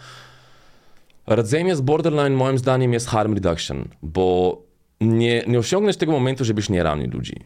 [1.27, 4.59] radzenia z borderline moim zdaniem jest harm reduction, bo
[5.01, 7.37] nie, nie osiągniesz tego momentu, żebyś nie ranił ludzi.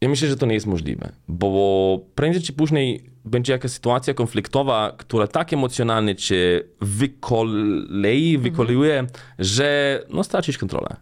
[0.00, 4.94] Ja myślę, że to nie jest możliwe, bo prędzej czy później będzie jakaś sytuacja konfliktowa,
[4.98, 9.06] która tak emocjonalnie cię wykolei, wykoluje,
[9.38, 10.96] że no stracisz kontrolę.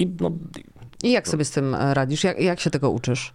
[0.00, 0.32] I no,
[1.02, 2.24] I jak sobie z tym e, radzisz?
[2.24, 3.34] Jak, jak się tego uczysz?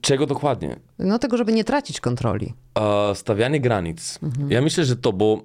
[0.00, 0.76] czego dokładnie?
[0.98, 2.54] No tego, żeby nie tracić kontroli.
[2.78, 4.18] E, stawianie granic.
[4.48, 5.42] Ja myślę, że to, bo,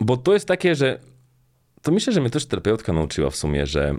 [0.00, 1.00] bo to jest takie, że
[1.82, 3.94] to myślę, że mnie też terapeutka nauczyła w sumie, że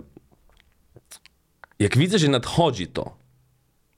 [1.78, 3.16] jak widzę, że nadchodzi to,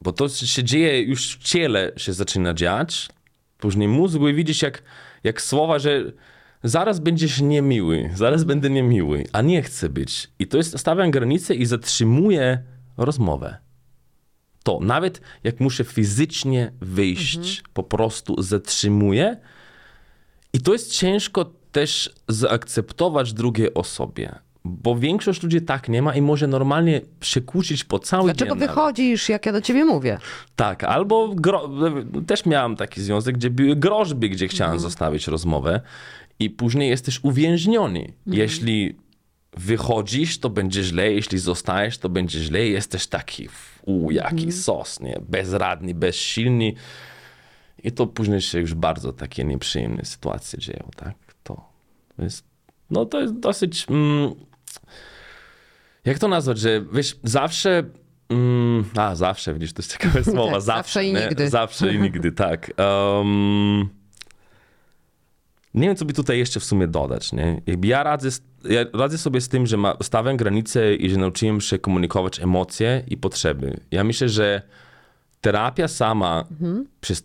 [0.01, 3.09] bo to się dzieje już w ciele, się zaczyna dziać,
[3.59, 4.83] później mózgu i widzisz jak,
[5.25, 6.13] jak słowa, że
[6.65, 10.31] zaraz będziesz niemiły, zaraz będę niemiły, a nie chcę być.
[10.39, 12.63] I to jest, stawiam granicę i zatrzymuję
[12.97, 13.57] rozmowę.
[14.63, 19.37] To, nawet jak muszę fizycznie wyjść, po prostu zatrzymuję.
[20.53, 26.23] I to jest ciężko też zaakceptować drugiej osobie, bo większość ludzi tak nie ma i
[26.23, 28.61] może normalnie się kłócić po cały Dlaczego dzień.
[28.61, 28.71] nawet.
[28.77, 30.19] wychodzisz, jak ja do ciebie mówię?
[30.57, 31.71] Tak, albo gro...
[32.27, 35.81] też miałem taki związek, gdzie były groźby, gdzie chciałem zostawić rozmowę
[36.45, 38.13] i później jesteś uwięźniony.
[38.27, 38.97] Jeśli
[39.57, 43.49] wychodzisz, to będzie źle, jeśli zostajesz, to będzie źle, jesteś taki,
[43.83, 45.21] u, jaki sos, nie?
[45.29, 46.73] Bezradny, bezsilny.
[47.85, 51.15] I to później się już bardzo takie nieprzyjemne sytuacje dzieją, tak?
[51.43, 51.67] To
[52.19, 52.45] jest,
[52.91, 54.35] no to jest dosyć, mm,
[56.05, 57.85] jak to nazwać, że wiesz, zawsze
[58.33, 60.53] Mm, a, zawsze, widzisz, to jest ciekawe słowa.
[60.53, 61.21] Tak, zawsze, zawsze i nie?
[61.21, 61.49] nigdy.
[61.49, 62.73] Zawsze i nigdy, tak.
[62.79, 63.89] Um,
[65.75, 67.63] nie wiem, co by tutaj jeszcze w sumie dodać, nie?
[67.67, 68.29] Jakby ja radzę,
[68.65, 73.03] ja radzę sobie z tym, że ma, stawiam granice i że nauczyłem się komunikować emocje
[73.09, 73.81] i potrzeby.
[73.91, 74.63] Ja myślę, że
[75.41, 76.45] terapia sama
[77.01, 77.25] przez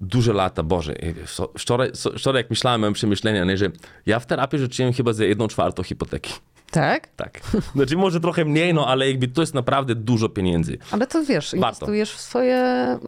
[0.00, 0.94] duże lata, Boże,
[1.26, 3.70] so- wczoraj, wczoraj jak myślałem, miałem przemyślenia, nie, że
[4.06, 6.32] ja w terapii rzuciłem chyba za jedną czwartą hipoteki.
[6.70, 7.08] Tak?
[7.16, 7.40] Tak.
[7.74, 10.78] Znaczy może trochę mniej, no ale jakby to jest naprawdę dużo pieniędzy.
[10.90, 12.98] Ale to wiesz, inwestujesz w swoje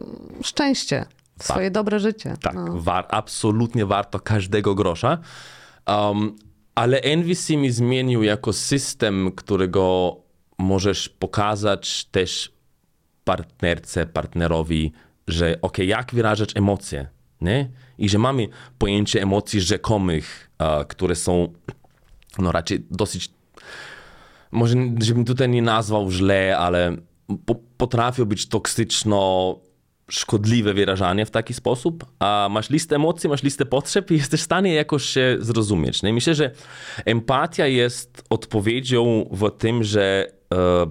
[0.43, 1.05] szczęście,
[1.39, 2.33] swoje dobre życie.
[2.41, 2.81] Tak, No.
[2.81, 5.17] war, absolutnie warto każdego grosza.
[5.87, 6.35] Um,
[6.75, 10.15] ale NVC mi zmienił jako system, którego
[10.57, 12.51] możesz pokazać też
[13.23, 14.91] partnerce, partnerowi,
[15.27, 17.07] że ok, jak wyrażać emocje,
[17.41, 17.69] nie?
[17.97, 21.53] I że mamy pojęcie emocji rzekomych, e, które są
[22.37, 23.31] no raczej dosyć
[24.51, 26.97] może żebym tutaj nie nazwał źle, ale
[27.45, 29.55] po, potrafią być toksyczno
[30.09, 34.43] szkodliwe wyrażanie w taki sposób, a masz listę emocji, masz listę potrzeb i jesteś w
[34.43, 36.03] stanie jakoś się zrozumieć.
[36.03, 36.51] No i myślę, że
[37.05, 40.85] empatia jest odpowiedzią w tym, że e,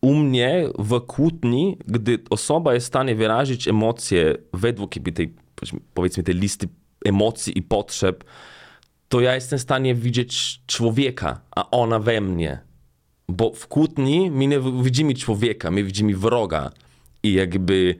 [0.00, 5.34] u mnie w kłótni, gdy osoba jest w stanie wyrazić emocje według tej,
[5.94, 6.68] powiedzmy, tej listy
[7.04, 8.24] emocji i potrzeb,
[9.08, 12.58] to ja jestem w stanie widzieć człowieka, a ona we mnie.
[13.28, 16.70] Bo w kłótni my nie widzimy człowieka, my widzimy wroga.
[17.26, 17.96] I jakby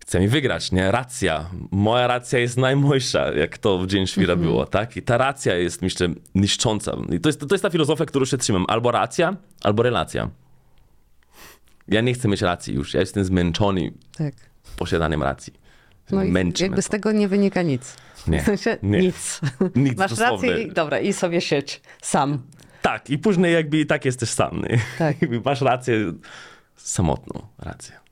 [0.00, 0.90] chcemy wygrać, nie?
[0.90, 1.50] Racja.
[1.70, 4.96] Moja racja jest najmojsza, jak to w Dzień Świra było, tak?
[4.96, 6.92] I ta racja jest, myślę, niszcząca.
[7.12, 8.64] I to jest, to jest ta filozofia, którą się trzymam.
[8.68, 10.30] Albo racja, albo relacja.
[11.88, 12.94] Ja nie chcę mieć racji już.
[12.94, 14.34] Ja jestem zmęczony tak.
[14.76, 15.52] posiadaniem racji.
[16.10, 16.90] No jakby mnie z to.
[16.90, 17.96] tego nie wynika nic.
[18.26, 18.98] Nie, W sensie nie.
[18.98, 19.40] nic.
[19.76, 20.50] Nic Masz dosłownie.
[20.50, 22.42] rację i dobra, i sobie siedź sam.
[22.82, 24.62] Tak, i później jakby i tak jesteś sam.
[24.62, 24.78] Nie?
[24.98, 25.16] Tak.
[25.44, 26.12] Masz rację,
[26.76, 28.05] samotną rację.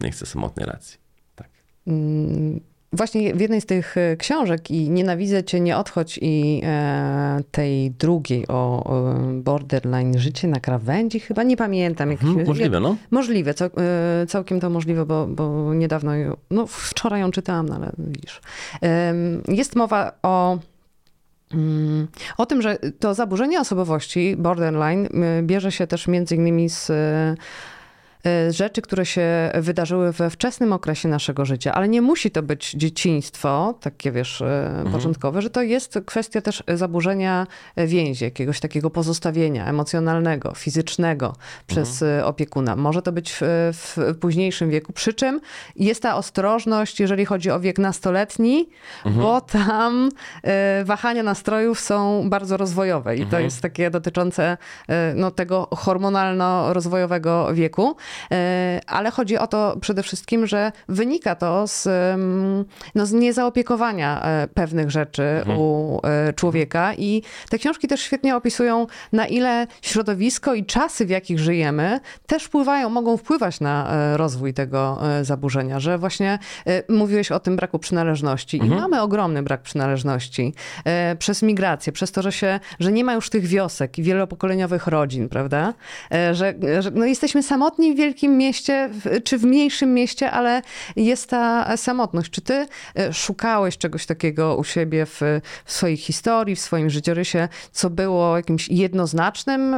[0.00, 0.98] Nie chcę samotnej racji.
[1.34, 1.48] Tak.
[2.92, 7.90] Właśnie w jednej z tych e, książek i Nienawidzę cię, nie odchodź i e, tej
[7.90, 8.94] drugiej o,
[9.34, 12.10] borderline, życie na krawędzi, chyba nie pamiętam.
[12.10, 12.96] Mhm, możliwe, no.
[13.10, 13.70] Możliwe, cał,
[14.22, 16.12] e, całkiem to możliwe, bo, bo niedawno,
[16.50, 18.40] no wczoraj ją czytałam, no ale widzisz.
[19.48, 20.58] Jest mowa o
[21.52, 22.08] mm,
[22.38, 25.08] o tym, że to zaburzenie osobowości, borderline,
[25.42, 26.90] bierze się też między innymi z
[28.50, 33.74] rzeczy, które się wydarzyły we wczesnym okresie naszego życia, ale nie musi to być dzieciństwo,
[33.80, 40.54] takie wiesz, y, początkowe, że to jest kwestia też zaburzenia więzi, jakiegoś takiego pozostawienia emocjonalnego,
[40.54, 41.34] fizycznego
[41.66, 42.76] przez y, opiekuna.
[42.76, 43.40] Może to być w,
[43.72, 45.40] w późniejszym wieku, przy czym
[45.76, 48.68] jest ta ostrożność, jeżeli chodzi o wiek nastoletni,
[49.04, 50.10] bo tam
[50.84, 54.56] wahania nastrojów są bardzo rozwojowe i to jest takie dotyczące
[55.14, 57.96] no, tego hormonalno-rozwojowego wieku.
[58.32, 58.36] Y,
[58.86, 61.88] Ale chodzi o to przede wszystkim, że wynika to z,
[62.94, 65.22] no, z niezaopiekowania e, pewnych rzeczy
[65.56, 66.94] u e, człowieka.
[66.94, 72.44] I te książki też świetnie opisują, na ile środowisko i czasy, w jakich żyjemy, też
[72.44, 77.56] wpływają, mogą wpływać na e, rozwój tego e, zaburzenia, że właśnie e, mówiłeś o tym
[77.56, 78.56] braku przynależności.
[78.56, 83.14] I mamy ogromny brak przynależności e, przez migrację, przez to, że się, że nie ma
[83.14, 85.74] już tych wiosek i wielopokoleniowych rodzin, prawda?
[86.12, 88.90] E, Że, że no jesteśmy samotni w wielkim mieście,
[89.24, 90.62] czy w mniejszym mieście, ale
[90.96, 92.30] jest ta samotność.
[92.30, 92.66] Czy ty
[92.98, 95.20] e, szukałeś czegoś takiego u siebie w,
[95.64, 99.74] w swojej historii, w swoim życiorysie, co było jakimś jednoznacznym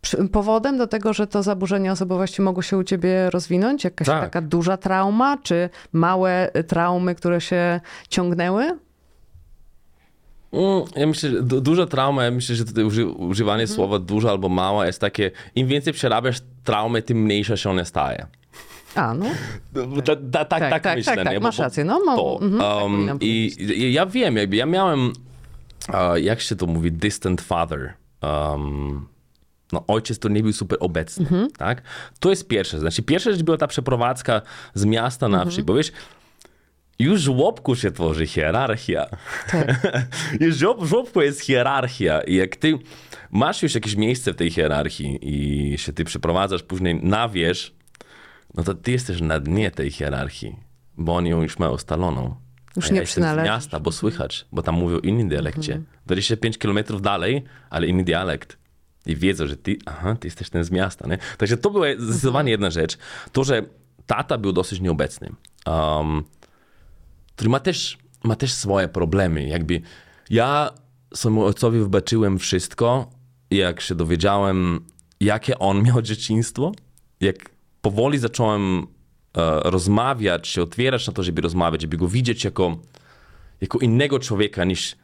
[0.00, 3.84] przy- powodem do tego, że to zaburzenie osobowości mogło się u ciebie rozwinąć?
[3.84, 4.20] Jakaś Tak.
[4.22, 8.78] taka duża trauma, czy małe y, traumy, które się ciągnęły?
[10.52, 13.76] Mm, Ja myślę, że du- duża trauma, ja myślę, że tutaj uży, używanie Mhm.
[13.76, 18.26] słowa duża albo mała jest takie, im więcej przerabiasz traumy, tym mniejsza się one staje.
[18.94, 19.26] A, no.
[20.04, 21.40] Ta, ta, tak, tak, tak, myślę, tak, tak, nie?
[21.40, 25.12] masz rację, no, mo- to, mhm, tak um, I i ja wiem, jakby ja miałem,
[25.94, 27.92] e, jak się to mówi, distant father.
[28.22, 29.06] Um,
[29.72, 31.50] no, ojciec to nie był super obecny, Mhm.
[31.58, 31.82] tak?
[32.20, 32.80] To jest pierwsze.
[32.80, 34.42] Znaczy, pierwsza rzecz była ta przeprowadzka
[34.74, 35.50] z miasta na Mhm.
[35.50, 35.92] wsi, bo wiesz,
[36.98, 39.06] już w żłobku się tworzy hierarchia.
[39.50, 39.86] Tak.
[40.40, 42.78] już w żłob- w żłobku jest hierarchia i jak ty
[43.30, 47.72] masz już jakieś miejsce w tej hierarchii i się ty przeprowadzasz później na wierzch,
[48.54, 50.56] no to ty jesteś na dnie tej hierarchii,
[50.96, 52.34] bo oni ją już mają ustaloną.
[52.76, 55.82] Już ja nie jestem z miasta, bo słychać, bo tam mówią innym dialekcie.
[56.06, 58.58] 25 kilometrów dalej, ale inny dialekt.
[59.06, 61.18] I wiedzą, że ty, aha, ty jesteś ten z miasta, nie?
[61.38, 62.98] Także to była zdecydowanie jedna rzecz.
[63.32, 63.62] To, że
[64.06, 65.30] tata był dosyć nieobecny.
[65.66, 66.24] Um,
[67.38, 69.46] który ma też, ma też swoje problemy.
[69.46, 69.80] Jakby
[70.30, 70.70] ja
[71.14, 73.10] swojemu ojcowi wybaczyłem wszystko
[73.50, 74.80] jak się dowiedziałem,
[75.20, 76.72] jakie on miał dzieciństwo,
[77.20, 78.86] jak powoli zacząłem
[79.36, 82.78] e, rozmawiać, się otwierać na to, żeby rozmawiać, żeby go widzieć jako,
[83.60, 84.96] jako innego człowieka niż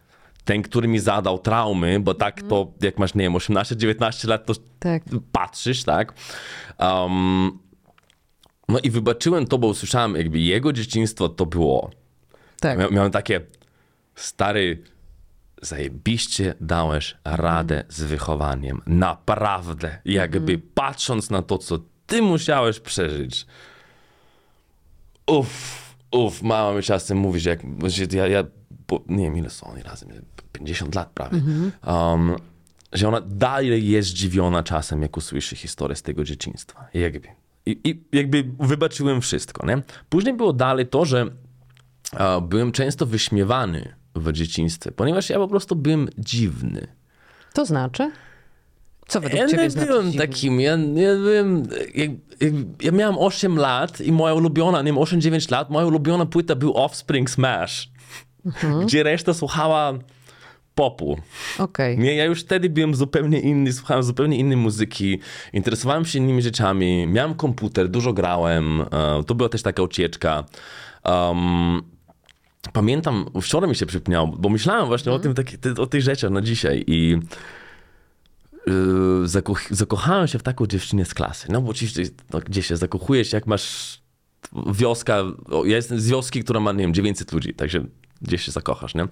[0.45, 4.55] ten, który mi zadał traumy, bo tak to, jak masz, nie wiem, 18-19 lat, to
[4.79, 5.03] Tak.
[5.33, 6.15] patrzysz, tak?
[6.79, 7.59] Um,
[8.69, 11.91] no i wybaczyłem to, bo usłyszałem, jakby jego dzieciństwo to było.
[12.65, 12.79] Tak.
[12.79, 13.41] Mia- miałem takie,
[14.15, 14.83] stary,
[15.63, 18.81] zajebiście dałeś radę z wychowaniem.
[18.87, 19.99] Naprawdę.
[20.05, 23.47] Jakby patrząc na to, co ty musiałeś przeżyć.
[25.27, 28.45] Uff, uff, mama mi czasem mówi, że jak, że ja, ja
[28.89, 30.09] bo, nie wiem ile są oni razem,
[30.53, 31.43] 50 lat prawie.
[31.87, 32.37] Um,
[32.93, 36.89] że ona dalej jest zdziwiona czasem, jak usłyszy historię z tego dzieciństwa.
[36.95, 37.29] Jakby.
[37.67, 39.83] I, I jakby wybaczyłem wszystko, nie?
[40.09, 41.31] Później było dalej to, że
[42.43, 46.87] byłem często wyśmiewany w dzieciństwie, ponieważ ja po prostu byłem dziwny.
[47.53, 48.11] To znaczy?
[49.09, 50.27] Co według Ja ciebie nie znaczy byłem dziwny?
[50.27, 51.63] takim, ja, ja byłem,
[51.95, 52.11] jak,
[52.83, 56.77] ja miałem 8 lat i moja ulubiona, nie wiem, 8-9 lat, moja ulubiona płyta był
[56.77, 57.91] Offspring Smash,
[58.47, 58.87] Mhm.
[58.87, 59.93] gdzie reszta słuchała
[60.75, 61.19] popu.
[61.59, 61.99] Okej.
[61.99, 65.19] Nie, ja już wtedy byłem zupełnie inny, słuchałem zupełnie innej muzyki,
[65.53, 68.87] interesowałem się innymi rzeczami, miałem komputer, dużo grałem, e,
[69.27, 70.45] to była też taka ucieczka.
[71.05, 71.83] Um,
[72.73, 76.41] pamiętam, wczoraj mi się przypomniało, bo myślałem właśnie o, tym, taki, o tych rzeczach na
[76.41, 77.19] dzisiaj i
[78.67, 81.47] yy, zakoch zakochałem się w taką dziewczynę z klasy.
[81.51, 83.99] No bo oczywiście, no, gdzie się zakochujesz, jak masz
[84.67, 85.23] wioska,
[85.65, 87.85] ja jestem z wioski, która ma, nie wiem, 900 ludzi, także
[88.23, 89.07] gdzieś się zakochasz, nie?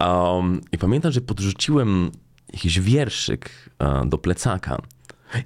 [0.00, 2.10] Um, I pamiętam, że podrzuciłem
[2.52, 4.82] jakiś wierszyk e, do plecaka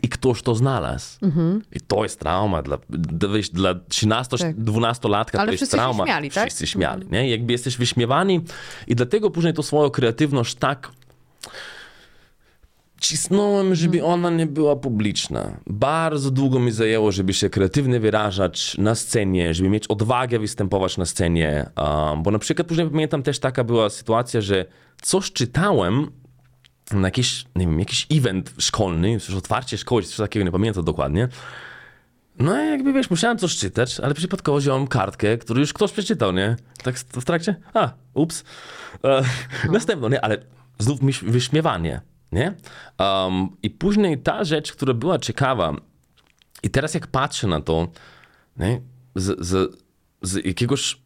[0.03, 1.19] i ktoś to znalazł.
[1.73, 6.05] I to jest trauma dla, dla, wiesz, dla 13-12-latka Ale to jest wszyscy się trauma.
[6.05, 6.47] śmiali, tak?
[6.47, 7.31] Wszyscy śmiali, nie?
[7.31, 8.41] Jakby jesteś wyśmiewani
[8.87, 10.91] i dlatego później to swoją kreatywność tak
[13.03, 15.57] cisnąłem, żeby ona nie była publiczna.
[15.67, 21.07] Bardzo długo mi zajęło, żeby się kreatywnie wyrażać na scenie, żeby mieć odwagę występować na
[21.07, 21.71] scenie.
[21.77, 24.65] Um, bo na przykład później pamiętam też taka była sytuacja, że
[25.03, 26.11] coś czytałem
[27.01, 31.29] na jakiś, nie wiem, jakiś event szkolny, coś otwarcie szkoły, coś takiego, nie pamiętam dokładnie.
[32.39, 36.33] No i jakby wiesz, musiałem coś czytać, ale przypadkowo wziąłem kartkę, którą już ktoś przeczytał,
[36.33, 36.57] nie?
[36.83, 38.45] Tak w trakcie, a, ups.
[39.05, 39.23] E,
[39.73, 40.25] Następno, nie?
[40.25, 40.39] Ale
[40.79, 42.01] znów wyśmiewanie,
[42.33, 42.55] nie?
[42.99, 45.77] Um, I później ta rzecz, która była ciekawa
[46.63, 47.89] i teraz jak patrzę na to,
[48.57, 48.81] nie?
[49.15, 49.77] Z, z,
[50.23, 51.03] z jakiegoś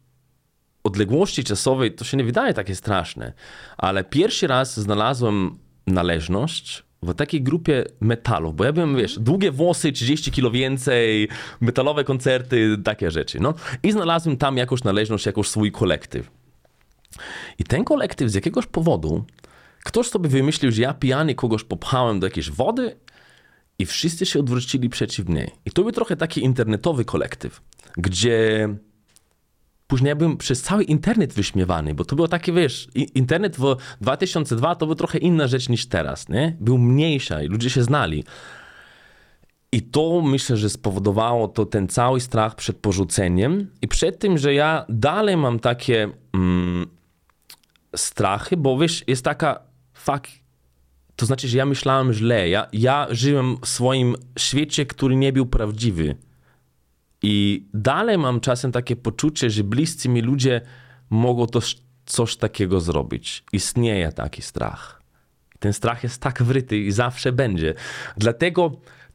[0.83, 3.33] odległości czasowej to się nie wydaje takie straszne,
[3.77, 9.91] ale pierwszy raz znalazłem należność w takiej grupie metalów, bo ja byłem, wiesz, długie włosy,
[9.91, 11.29] 30 kilo więcej,
[11.61, 13.53] metalowe koncerty, takie rzeczy, no.
[13.83, 16.31] I znalazłem tam jakąś należność, jakoś swój kolektyw.
[17.59, 19.25] I ten kolektyw z jakiegoś powodu,
[19.83, 22.95] ktoś sobie wymyślił, że ja pijany kogoś popchałem do jakiejś wody
[23.79, 25.51] i wszyscy się odwrócili przeciw niej.
[25.65, 27.61] I to był trochę taki internetowy kolektyw,
[27.97, 28.69] gdzie
[29.87, 34.75] później ja byłem przez cały internet wyśmiewany, bo to było takie, wiesz, internet w 2002
[34.75, 36.57] to był trochę inna rzecz niż teraz, nie?
[36.59, 38.23] Był mniejsza i ludzie się znali.
[39.71, 44.53] I to myślę, że spowodowało to ten cały strach przed porzuceniem i przed tym, że
[44.53, 46.87] ja dalej mam takie mm,
[47.95, 49.59] strachy, bo wiesz, jest taka
[49.93, 50.27] fuck,
[51.15, 55.45] to znaczy, że ja myślałem źle, ja, ja żyłem w swoim świecie, który nie był
[55.45, 56.15] prawdziwy.
[57.21, 60.61] I dalej mam czasem takie poczucie, że bliscy mi ludzie
[61.09, 61.59] mogą to,
[62.05, 63.43] coś takiego zrobić.
[63.51, 65.01] Istnieje taki strach.
[65.59, 67.73] Ten strach jest tak wryty i zawsze będzie.
[68.17, 68.71] Dlatego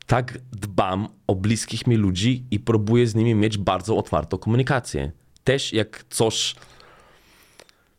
[0.07, 5.13] tak dbam o bliskich mi ludzi i próbuję z nimi mieć bardzo otwartą komunikację.
[5.45, 6.55] Też jak coś,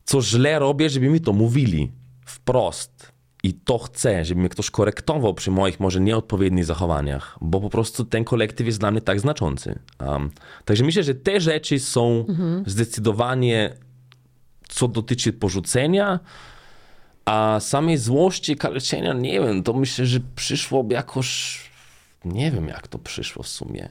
[0.05, 1.91] co źle robię, żeby mi to mówili
[2.25, 3.12] wprost.
[3.43, 8.05] I to chcę, żeby mnie ktoś korektował przy moich może nieodpowiednich zachowaniach, bo po prostu
[8.05, 9.79] ten kolektyw jest dla mnie tak znaczący.
[9.99, 10.31] Um,
[10.65, 12.25] także myślę, że te rzeczy są
[12.65, 13.73] zdecydowanie,
[14.69, 16.19] co dotyczy porzucenia,
[17.25, 21.59] a samej złości, kaleczenia, nie wiem, to myślę, że przyszło jakoś,
[22.25, 23.89] nie wiem jak to przyszło w sumie.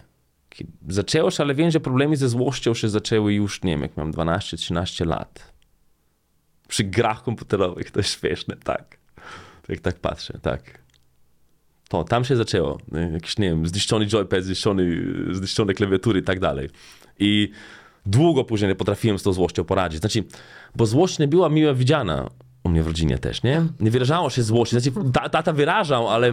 [0.89, 4.13] Zaczęło się, ale wiem, że problemy ze złością się zaczęły już, nie wiem, jak miałem
[4.13, 5.53] 12-13 lat.
[6.69, 9.02] Przy grach komputerowych, to jest śmieszne, tak.
[9.69, 10.83] Jak tak patrzę, tak.
[11.89, 12.79] To, tam się zaczęło.
[13.13, 16.71] Jakiś, nie wiem, zniszczony joypad, zniszczony, zniszczone klawiatury i tak dalej.
[17.19, 17.51] I
[18.07, 20.01] długo później nie potrafiłem z tą złością poradzić.
[20.01, 20.25] Znaczy,
[20.77, 22.31] bo złość nie była miła widziana
[22.65, 23.67] u mnie w rodzinie też, nie?
[23.81, 24.81] Nie wyrażało się złości.
[24.81, 26.33] Znaczy, ta, tata wyrażał, ale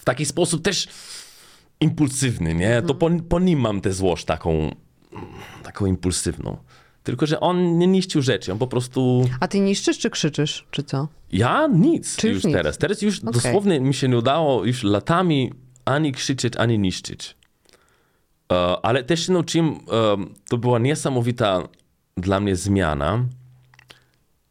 [0.00, 0.88] w taki sposób też
[1.80, 2.82] impulsywny, nie?
[2.82, 4.74] To po, po nim mam tę złość taką,
[5.62, 6.56] taką impulsywną.
[7.06, 9.28] Tylko, że on nie niszczył rzeczy, on po prostu...
[9.40, 11.08] A ty niszczysz czy krzyczysz, czy co?
[11.32, 12.54] Ja nic Czy już nic?
[12.54, 12.78] teraz.
[12.78, 13.32] Teraz już Okej.
[13.32, 15.52] dosłownie mi się nie udało już latami
[15.84, 17.36] ani krzyczeć, ani niszczyć.
[18.52, 19.78] E, ale też się nauczyłem, e,
[20.48, 21.68] to była niesamowita
[22.16, 23.24] dla mnie zmiana,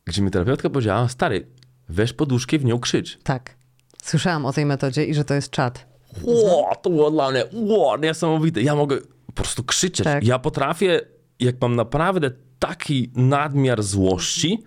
[0.06, 1.48] gdzie mi terapeutka powiedziała, stary,
[1.90, 3.18] weź poduszkę, w nią krzycz.
[3.24, 3.56] Tak.
[4.04, 5.86] Słyszałam o tej metodzie i że to jest czat.
[6.24, 8.62] Ło, to było dla mnie ło, niesamowite.
[8.62, 10.04] Ja mogę po prostu krzyczeć.
[10.04, 10.24] Tak.
[10.24, 11.02] Ja potrafię,
[11.40, 14.64] jak mam naprawdę taki nadmiar złości,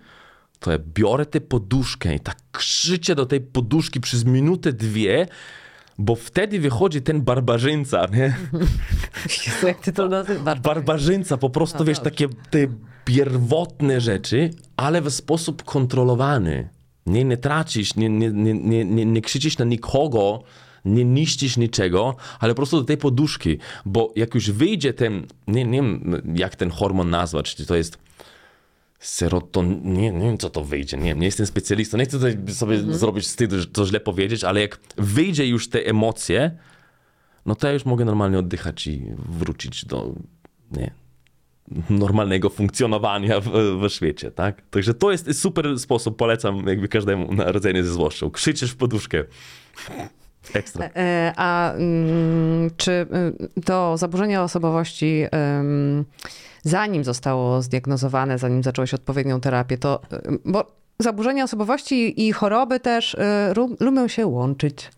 [0.59, 5.27] to ja biorę tę poduszkę i tak krzyczę do tej poduszki przez minutę, dwie,
[5.97, 8.37] bo wtedy wychodzi ten barbarzyńca, nie?
[9.47, 10.59] Jezu, jak ty to nazywasz?
[10.59, 12.11] Barbarzyńca, po prostu, No wiesz, dobrze.
[12.11, 12.67] takie te
[13.05, 16.69] pierwotne rzeczy, ale w sposób kontrolowany.
[17.05, 20.43] Nie, nie tracisz, nie, nie, nie, nie, nie, nie krzyczysz na nikogo,
[20.85, 25.65] nie niszczysz niczego, ale po prostu do tej poduszki, bo jak już wyjdzie ten, nie,
[25.65, 27.97] nie wiem jak ten hormon nazwać, czy to jest
[28.99, 32.77] seroton, nie, nie wiem co to wyjdzie, nie, nie jestem specjalistą, nie chcę tutaj sobie
[32.77, 36.57] zrobić wstydu, że to źle powiedzieć, ale jak wyjdzie już te emocje,
[37.45, 40.15] no to ja już mogę normalnie oddychać i wrócić do
[40.71, 40.91] nie,
[41.89, 44.61] normalnego funkcjonowania w, w świecie, tak?
[44.69, 48.31] Także to jest super sposób, polecam jakby każdemu na radzenie ze złością.
[48.31, 49.23] Krzyczysz w poduszkę.
[50.53, 50.89] Ekstra.
[50.95, 55.25] E, A mm, czy y, to zaburzenie osobowości,
[56.63, 63.13] zanim zostało zdiagnozowane, zanim zacząłeś odpowiednią terapię, to, y, bo zaburzenia osobowości i choroby też
[63.13, 63.17] y,
[63.79, 64.91] lubią się łączyć.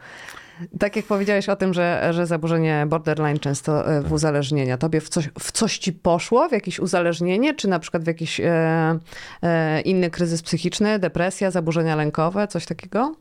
[0.80, 4.78] Tak jak powiedziałeś o tym, że, że zaburzenie borderline często w uzależnienia.
[4.78, 8.40] Tobie w coś, w coś ci poszło, w jakieś uzależnienie, czy na przykład w jakiś
[8.40, 9.00] e,
[9.44, 13.16] e, inny kryzys psychiczny, depresja, zaburzenia lękowe, coś takiego?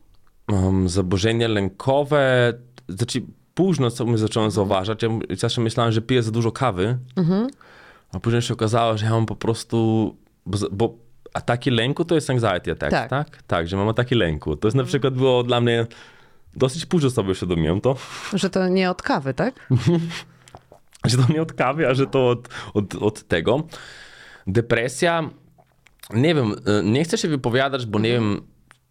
[0.52, 2.52] Um, zaburzenia lękowe,
[2.88, 3.22] znaczy
[3.54, 6.98] późno sobie zacząłem zauważać, ja zawsze myślałem, że piję za dużo kawy,
[8.12, 10.94] a później się okazało, że ja mam po prostu, bo, bo
[11.34, 13.10] ataki lęku to jest anxiety attack, Tak.
[13.10, 13.42] tak.
[13.42, 13.68] tak?
[13.68, 14.56] Że mam ataki lęku.
[14.56, 15.86] To jest na przykład było dla mnie,
[16.56, 17.96] dosyć późno sobie uświadomiłem to,
[18.34, 19.54] Że to nie od kawy, tak?
[21.10, 23.62] że to nie od kawy, a że to od, od, od tego.
[24.46, 25.30] Depresja,
[26.14, 28.42] nie wiem, e, nie chcę się wypowiadać, bo nie wiem,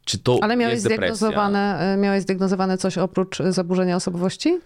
[0.10, 4.60] czy to Ale miałeś jest zdiagnozowane, y, miałeś zdiagnozowane coś oprócz y, zaburzenia osobowości?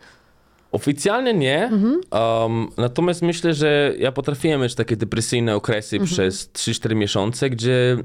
[0.71, 1.71] Oficjalnie nie,
[2.11, 7.97] um, natomiast myślę, że ja potrafiłem mieć takie depresyjne okresy przez 3-4 miesiące, gdzie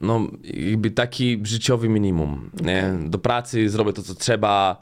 [0.00, 2.50] no, jakby taki życiowy minimum.
[2.62, 2.94] Nie?
[3.06, 4.80] Do pracy zrobię to, co trzeba,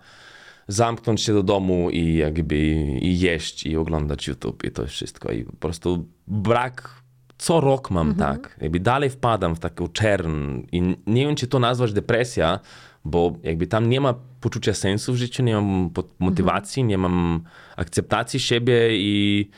[0.69, 2.57] zamknąć się do domu i jakby
[3.01, 5.33] i jeść i oglądać YouTube i to jest wszystko.
[5.33, 7.02] I po prostu brak,
[7.43, 8.57] co rok mam tak.
[8.61, 12.61] Jakby dalej wpadam w taką czern i nie wiem, czy to nazwać depresja,
[13.05, 17.45] bo jakby tam nie ma poczucia sensu w życiu, nie mam po- motywacji, nie mam
[17.77, 19.51] akceptacji siebie i...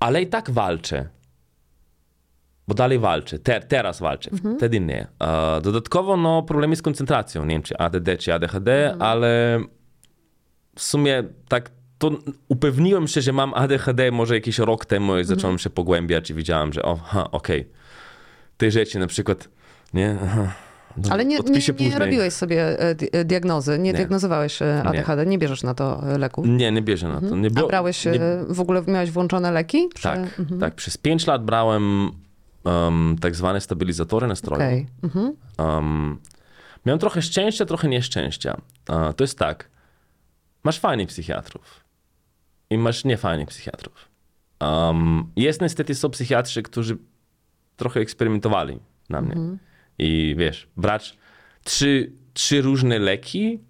[0.00, 1.08] Ale i tak walczę.
[2.68, 5.06] Bo dalej walczę, Te, teraz walczę, wtedy nie.
[5.62, 9.60] Dodatkowo no, problemy z koncentracją, nie wiem czy ADD czy ADHD, ale
[10.76, 11.70] w sumie tak
[12.02, 12.10] to
[12.48, 16.72] upewniłem się, że mam ADHD może jakiś rok temu i zacząłem się pogłębiać i widziałem,
[16.72, 17.68] że o, ha, okej,
[18.56, 19.48] te rzeczy na przykład,
[19.94, 20.52] nie, aha,
[20.96, 25.38] no, Ale nie, nie, nie robiłeś sobie e, e, diagnozy, nie, diagnozowałeś e, ADHD, nie.
[25.38, 26.46] bierzesz na to leku.
[26.46, 27.36] Nie, nie bierze na to.
[27.36, 29.88] Nie A brałeś, nie, w ogóle miałeś włączone leki?
[29.94, 30.74] Czy- Tak, tak.
[30.74, 32.10] Przez 5 lat brałem
[32.64, 34.62] um, tak zwane stabilizatory nastroju.
[34.62, 34.86] Okej.
[35.02, 35.36] Mhm.
[35.58, 36.18] Um,
[36.86, 38.56] miałem trochę szczęścia, trochę nieszczęścia.
[38.88, 39.68] Uh, to jest tak,
[40.64, 41.81] masz fajnych psychiatrów
[42.72, 44.08] i masz niefajnych psychiatrów.
[44.60, 46.98] Um, jest niestety są psychiatrzy, którzy
[47.76, 49.34] trochę eksperymentowali na mnie.
[49.98, 51.18] I wiesz, brać
[51.64, 53.60] trzy, trzy różne leki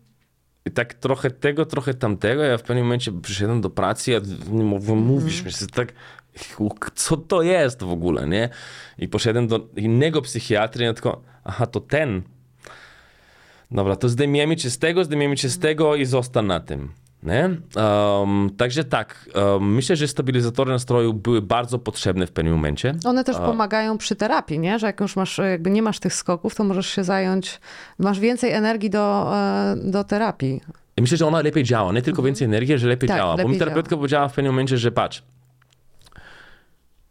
[0.66, 2.42] i tak trochę tego, trochę tamtego.
[2.42, 5.92] Ja w pewnym momencie przyszedłem do pracy, a nie mówię, mówisz mi, że tak,
[6.94, 8.48] co to jest w ogóle, nie?
[8.98, 12.22] I poszedłem do innego psychiatry i ja tylko, aha, to ten.
[13.70, 16.92] Dobra, to zdejmiemy cię z tego, zdejmiemy cię z tego i zostań na tym.
[17.26, 22.94] Um, także tak, um, myślę, że stabilizatory nastroju były bardzo potrzebne w pewnym momencie.
[23.04, 24.78] One też pomagają przy terapii, nie?
[24.78, 27.60] Że jak już masz, jakby nie masz tych skoków, to możesz się zająć,
[27.98, 30.60] masz więcej energii do, e, do terapii.
[31.00, 31.92] Myślę, że ona lepiej działa.
[31.92, 33.32] Nie tylko więcej energii, że lepiej Tak, działa.
[33.32, 35.22] Bo lepiej mi terapeutka powiedziała w pewnym momencie, że patrz,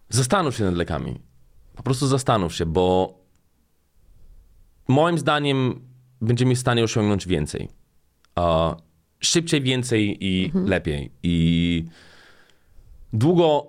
[0.09, 1.19] zastanów się nad lekami.
[1.75, 3.17] Po prostu zastanów się, bo
[4.87, 5.81] moim zdaniem
[6.21, 7.69] będziemy w stanie osiągnąć więcej.
[8.37, 8.90] Uh,
[9.21, 11.11] szybciej, więcej i lepiej.
[11.23, 11.85] I
[13.13, 13.67] długo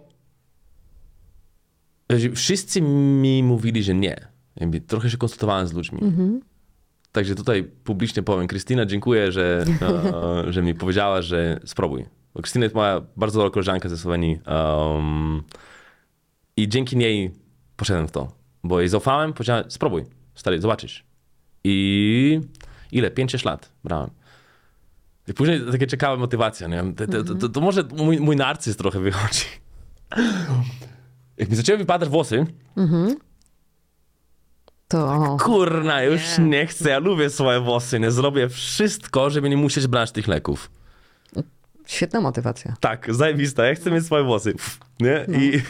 [2.34, 4.16] wszyscy mi mówili, że nie.
[4.56, 6.00] Jakby trochę się konsultowałem z ludźmi.
[7.12, 9.64] Także tutaj publicznie powiem, Krystyna, dziękuję, że,
[10.46, 12.04] e, że mi powiedziała, że spróbuj.
[12.34, 14.38] Bo Krystyna jest moja bardzo dobra koleżanka ze Słowenii.
[14.46, 15.42] Um,
[16.56, 17.30] I dzięki niej
[17.76, 18.32] poszedłem w to.
[18.64, 21.04] Bo jej zaufałem, powiedziałem, spróbuj, stary, zobaczysz.
[21.64, 22.40] I
[22.92, 23.10] ile?
[23.10, 24.10] 5-6 lat brałem.
[25.28, 26.84] I później takie ciekawa motywacja, nie?
[26.96, 29.44] To, to, to, to może mój, mój narcyz trochę wychodzi.
[31.36, 32.46] Jak mi zaczęły wypadać włosy,
[34.88, 36.66] To kurna, już nie.
[36.66, 38.10] chcę, ja lubię swoje włosy, nie?
[38.10, 40.70] Zrobię wszystko, żeby nie musieć brać tych leków.
[41.86, 42.74] świetna motywacja.
[42.80, 44.54] Tak, zajebista, ja chcę mieć swoje włosy,
[45.00, 45.26] nie?
[45.40, 45.60] I...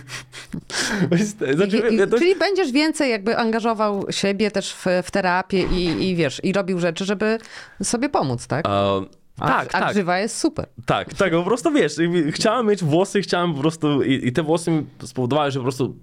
[1.57, 5.63] Znaczy, I, i, ja to- Czyli będziesz więcej jakby angażował siebie też w, w terapię
[5.63, 7.39] i, i wiesz, i robił rzeczy, żeby
[7.83, 8.65] sobie pomóc, tak?
[8.69, 8.93] A,
[9.39, 10.67] A, tak, a tak, grzywa jest super.
[10.87, 11.97] tak, tak, po prostu wiesz,
[12.31, 15.97] chciałem mieć włosy, chciałem po prostu, i, i te włosy mi spowodowały, że po prostu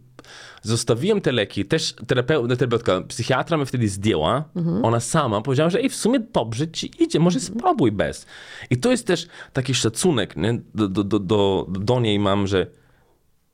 [0.62, 4.44] zostawiłem te leki, też terapeu, nie terapeutka, psychiatra mnie wtedy zdjęła,
[4.84, 8.26] ona sama powiedziała, że ej, w sumie dobrze ci idzie, może spróbuj bez.
[8.70, 10.62] I to jest też taki szacunek, nie?
[10.76, 12.68] Do, do, do, do, do niej mam, że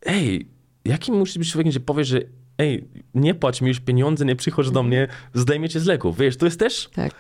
[0.06, 0.50] ej,
[0.86, 2.22] jakim musisz być człowiekiem, że powiesz, że
[2.58, 6.38] ej, nie płać mi już pieniądze, nie przychodź do mnie, zdejmie cię z leków, wiesz,
[6.38, 7.14] to jest też Tak.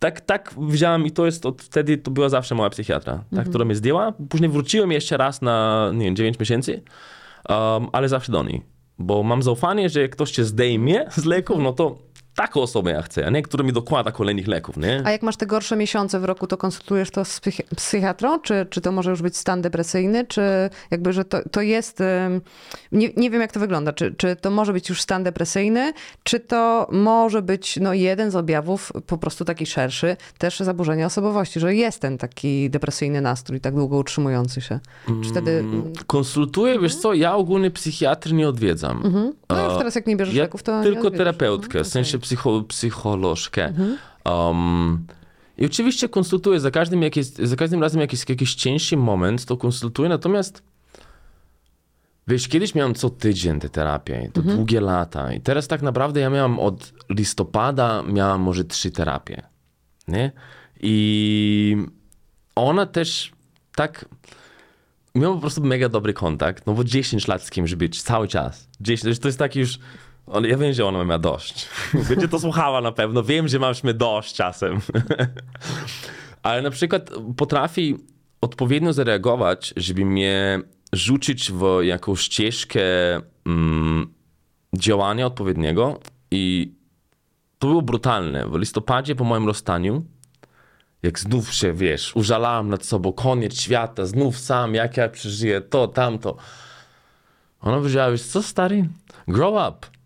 [0.00, 3.64] Tak, tak wziąłem i to jest, od wtedy to była zawsze moja psychiatra, tak, która
[3.64, 4.12] mnie zdjęła.
[4.28, 6.82] Później wróciłem jeszcze raz na, nie wiem, 9 miesięcy,
[7.48, 8.62] um, ale zawsze do niej.
[8.98, 11.98] Bo mam zaufanie, że jak ktoś cię zdejmie z leków, no to
[12.34, 15.02] taką osobę ja chcę, a nie, która mi dokłada kolejnych leków, nie?
[15.04, 18.40] A jak masz te gorsze miesiące w roku, to konsultujesz to z psychi- psychiatrą?
[18.40, 20.26] Czy, czy to może już być stan depresyjny?
[20.26, 20.42] Czy
[20.90, 22.02] jakby, że to, to jest...
[22.92, 23.92] Nie, nie wiem, jak to wygląda.
[23.92, 25.92] Czy, czy to może być już stan depresyjny?
[26.22, 31.60] Czy to może być no, jeden z objawów, po prostu taki szerszy, też zaburzenia osobowości,
[31.60, 34.80] że jest ten taki depresyjny nastrój, tak długo utrzymujący się?
[35.24, 35.50] Czy wtedy...
[35.50, 39.02] Mm, Konsultuję, wiesz co, ja ogólnie psychiatry nie odwiedzam.
[39.48, 40.82] No już teraz jak nie bierzesz Ja leków, to...
[40.82, 43.72] tylko terapeutkę, w sensie psycho, psycholożkę.
[44.24, 45.06] Um,
[45.58, 49.44] I oczywiście konsultuję, za każdym, jak jest, za każdym razem jak jest jakiś cięższy moment,
[49.44, 50.62] to konsultuję, natomiast
[52.28, 56.30] wiesz, kiedyś miałem co tydzień tę terapię, to długie lata i teraz tak naprawdę ja
[56.30, 59.42] miałam od listopada, miałam może trzy terapie,
[60.08, 60.32] nie?
[60.80, 61.76] I
[62.54, 63.32] ona też
[63.74, 64.04] tak
[65.14, 68.68] miał po prostu mega dobry kontakt, no bo 10 lat z kimś być cały czas.
[68.80, 69.78] 10, to jest taki już.
[70.30, 71.68] On, ja wiem, że ona ma dość.
[72.08, 73.22] Będzie to słuchała na pewno.
[73.22, 74.80] Wiem, że mnie dość czasem.
[76.42, 77.96] Ale na przykład potrafi
[78.40, 80.60] odpowiednio zareagować, żeby mnie
[80.92, 82.82] rzucić w jakąś ścieżkę
[83.46, 84.14] mm,
[84.72, 86.00] działania odpowiedniego
[86.30, 86.74] i
[87.58, 88.48] to było brutalne.
[88.48, 90.04] W listopadzie po moim rozstaniu
[91.02, 95.88] jak znów się, wiesz, użalałem nad sobą, koniec świata, znów sam, jak ja przeżyję to,
[95.88, 96.36] tamto.
[97.60, 98.88] Ona powiedziała, wiesz co, stary?
[99.28, 99.99] Grow up.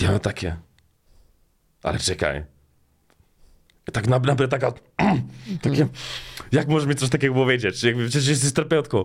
[0.00, 0.56] Ja mam takie,
[1.82, 2.44] ale czekaj.
[3.92, 4.72] Tak naprawdę taka,
[5.62, 5.88] takie,
[6.52, 7.82] jak możesz mi coś takiego powiedzieć?
[7.82, 9.02] Jakby przecież jesteś terapeutką.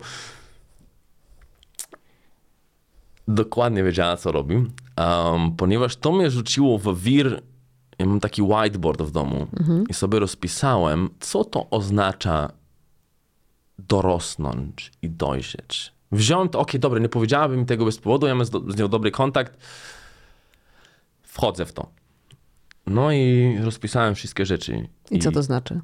[3.27, 7.41] Dokładnie wiedziała, co robi, um, ponieważ to mnie rzuciło w wir
[7.99, 9.47] ja mam taki whiteboard w domu
[9.89, 12.51] i sobie rozpisałem, co to oznacza
[13.79, 15.93] dorosnąć i dojrzeć.
[16.11, 18.77] Wziąłem to, okej, dobra, nie powiedziałabym mi tego bez powodu, ja mam z, do, z
[18.77, 19.57] nią dobry kontakt.
[21.29, 21.91] Wchodzę w to.
[22.85, 24.87] No i rozpisałem wszystkie rzeczy.
[25.11, 25.81] I co to znaczy?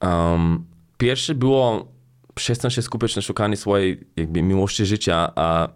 [0.00, 0.64] Um,
[0.98, 1.88] pierwsze było
[2.34, 5.68] przestań się skupiać na szukaniu swojej jakby miłości życia, a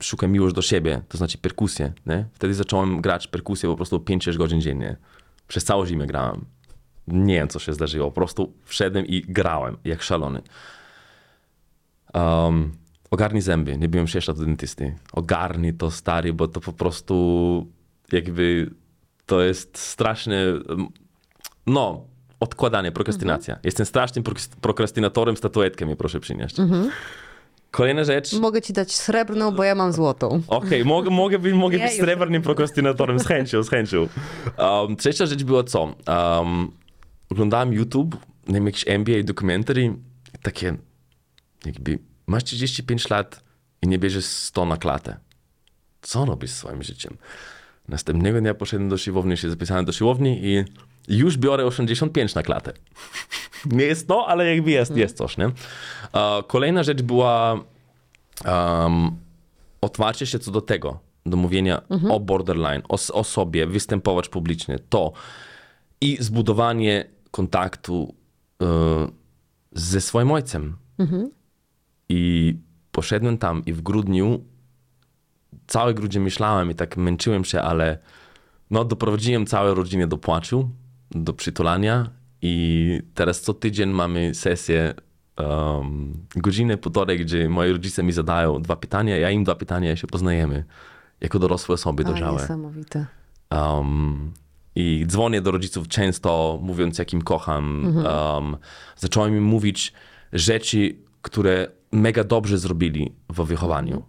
[0.00, 1.92] szukaj miłość do siebie, to znaczy perkusję.
[2.06, 2.26] Nie?
[2.32, 4.96] Wtedy zacząłem grać perkusję po prostu 5-6 godzin dziennie.
[5.48, 6.44] Przez całą zimę grałem.
[7.08, 8.10] Nie wiem, co się zdarzyło.
[8.10, 10.42] Po prostu wszedłem i grałem jak szalony.
[12.14, 12.72] Um,
[13.10, 13.78] ogarnij zęby.
[13.78, 14.94] Nie byłem 6 lat do dentysty.
[15.12, 17.66] Ogarnij to, stary, bo to po prostu
[18.12, 18.70] jakby
[19.26, 20.44] to jest straszne...
[21.66, 22.06] No,
[22.40, 23.58] odkładanie, prokrastynacja.
[23.64, 26.56] Jestem strasznym prok- prokrastynatorem, statuetkę mi proszę przynieść.
[27.70, 28.32] Kolejna rzecz.
[28.32, 30.42] Mogę ci dać srebrną, bo ja mam złotą.
[30.48, 34.08] Okej, mogę, mogę być, mogę być srebrnym prokrastynatorem, z chęcią, z chęcią.
[34.58, 35.82] Um, trzecia rzecz była co?
[35.82, 36.70] Um,
[37.30, 38.16] oglądałem YouTube,
[38.48, 39.84] nie wiem, jakiś NBA documentary,
[40.34, 40.76] i takie
[41.64, 43.44] jakby, masz 35 lat
[43.82, 45.16] i nie bierzesz 100 na klatę.
[46.02, 47.16] Co robisz swoim życiem?
[47.88, 50.64] Następnego dnia poszedłem do siłowni, się zapisałem do siłowni i
[51.08, 52.72] już biorę 85 na klatę.
[53.66, 55.50] Nie jest to, ale jakby jest, jest coś, nie?
[56.46, 57.60] Kolejna rzecz była
[58.44, 59.16] um,
[59.80, 65.12] otwarcie się co do tego, do mówienia o borderline, o, o sobie, występować publicznie, to
[66.00, 68.14] i zbudowanie kontaktu
[68.62, 68.66] e,
[69.72, 70.76] ze swoim ojcem.
[72.08, 72.54] I
[72.92, 74.44] poszedłem tam i w grudniu,
[75.66, 77.98] cały grudzień myślałem i tak męczyłem się, ale
[78.70, 80.70] no doprowadziłem całe rodzinę do płaczu,
[81.10, 82.10] do przytulania
[82.42, 84.94] I teraz co tydzień mamy sesję
[85.38, 89.96] um, godzinę, półtorej, gdzie moi rodzice mi zadają dwa pytania, ja im dwa pytania, i
[89.96, 90.64] się poznajemy
[91.20, 92.40] jako dorosłe osoby dojrzałe.
[92.40, 93.06] niesamowite.
[93.50, 94.32] Um,
[94.74, 97.94] I dzwonię do rodziców często, mówiąc, jak im kocham.
[97.96, 98.56] Um,
[98.96, 99.92] zacząłem im mówić
[100.32, 104.02] rzeczy, które mega dobrze zrobili w wychowaniu.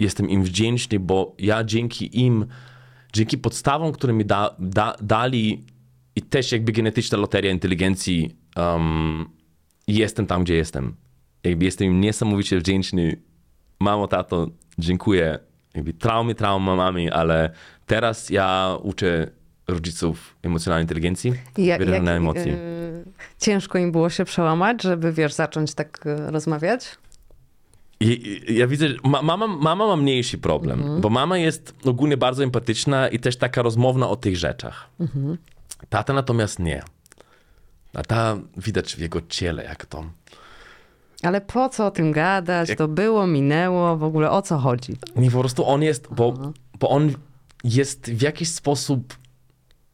[0.00, 2.46] Jestem im wdzięczny, bo ja dzięki im,
[3.12, 5.64] dzięki podstawom, które mi da, da, dali
[6.16, 9.28] i też jakby genetyczna loteria inteligencji, um,
[9.88, 10.94] jestem tam, gdzie jestem.
[11.44, 13.16] Jakby jestem im niesamowicie wdzięczny.
[13.80, 14.46] Mamo, tato,
[14.78, 15.38] dziękuję.
[15.74, 17.50] Jakby traumy, traumami, ale
[17.86, 19.30] teraz ja uczę
[19.68, 22.52] rodziców emocjonalnej inteligencji, wybierania jak, emocji.
[22.52, 23.04] y,
[23.38, 26.98] ciężko im było się przełamać, żeby wiesz, zacząć tak y, rozmawiać?
[28.48, 33.08] Ja widzę, że ma, mama, mama ma mniejszy problem, bo mama jest ogólnie bardzo empatyczna
[33.08, 34.90] i też taka rozmowna o tych rzeczach.
[35.88, 36.82] Tata natomiast nie.
[37.94, 40.04] A ta widać w jego ciele, jak to.
[41.22, 42.70] Ale po co o tym gadać?
[42.76, 44.96] To było, minęło, w ogóle o co chodzi?
[45.16, 47.12] Nie, po prostu on jest, bo, bo on
[47.64, 49.16] jest w jakiś sposób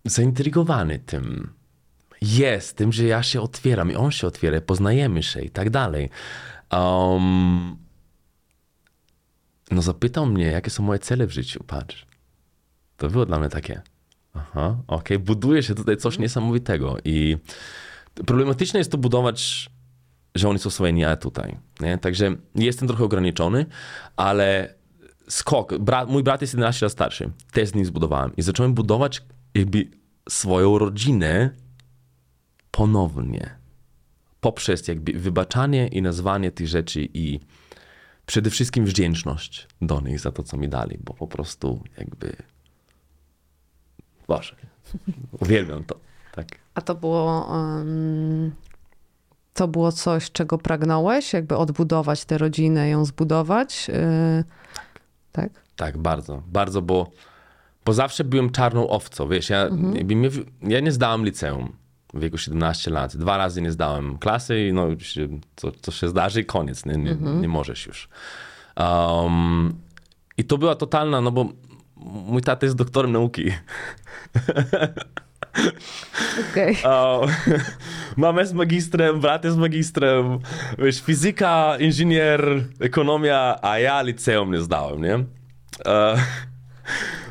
[0.04, 1.50] zaintrygowany tym.
[2.22, 6.10] Jest, tym, że ja się otwieram i on się otwiera, poznajemy się i tak dalej.
[6.72, 7.76] Um,
[9.70, 12.06] no zapytał mnie, jakie są moje cele w życiu, patrz.
[12.96, 13.82] To było dla mnie takie,
[14.34, 17.36] aha, okej, buduje się tutaj coś niesamowitego i
[18.26, 19.70] problematyczne jest to budować
[20.36, 21.56] że oni są swojeni, a ja tutaj.
[21.80, 21.98] Nie?
[21.98, 23.66] Także jestem trochę ograniczony,
[24.16, 24.74] ale
[25.28, 25.78] skok.
[25.78, 27.30] Brat, mój brat jest 11 lat starszy.
[27.52, 28.36] Też z nim zbudowałem.
[28.36, 29.22] I zacząłem budować
[29.54, 29.90] jakby
[30.28, 31.50] swoją rodzinę
[32.70, 33.58] ponownie.
[34.40, 37.40] Poprzez jakby wybaczanie i nazwanie tych rzeczy i
[38.26, 42.36] przede wszystkim wdzięczność do nich za to, co mi dali, bo po prostu jakby
[44.28, 44.56] Boże,
[45.42, 46.00] uwielbiam to.
[46.34, 46.46] Tak.
[46.74, 47.48] A to było,
[47.80, 48.54] ym,
[49.54, 51.32] to było coś, czego pragnąłeś?
[51.32, 53.88] Jakby odbudować tę rodzinę, ją zbudować?
[53.88, 54.44] Yy,
[55.32, 55.50] tak?
[55.76, 57.10] Tak, bardzo, bardzo, bo,
[57.84, 60.30] bo zawsze byłem czarną owcą, wiesz, ja, mnie,
[60.62, 61.72] ja nie zdałem liceum
[62.14, 64.88] w wieku 17 lat, dwa razy nie zdałem klasy i no,
[65.56, 68.08] co, co się zdarzy, koniec, nie, nie, nie możesz już.
[68.76, 69.74] Um,
[70.38, 71.48] I to była totalna, no bo
[72.06, 73.52] mój tata jest doktorem nauki.
[76.50, 76.76] Okej.
[76.84, 77.26] O,
[78.16, 80.38] mama jest magistrem, brat jest magistrem,
[80.78, 85.14] wiesz, fizyka, inżynier, ekonomia, a ja liceum nie zdałem, nie?
[85.86, 86.16] E,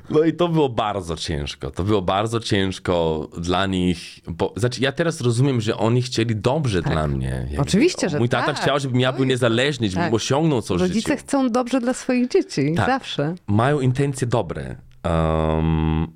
[0.09, 1.71] no i to było bardzo ciężko.
[1.71, 4.19] To było bardzo ciężko dla nich.
[4.27, 7.27] Bo, znaczy, ja teraz rozumiem, że oni chcieli dobrze dla mnie.
[7.47, 7.61] Jakby.
[7.61, 8.61] Oczywiście, że Mój tata tak.
[8.61, 10.13] chciał, żebym ja był niezależny, żebym Tak.
[10.13, 11.23] osiągnął coś Rodzice życiu.
[11.27, 12.87] chcą dobrze dla swoich dzieci, Tak.
[12.87, 13.35] zawsze.
[13.47, 14.75] Mają intencje dobre.
[15.03, 16.07] Um,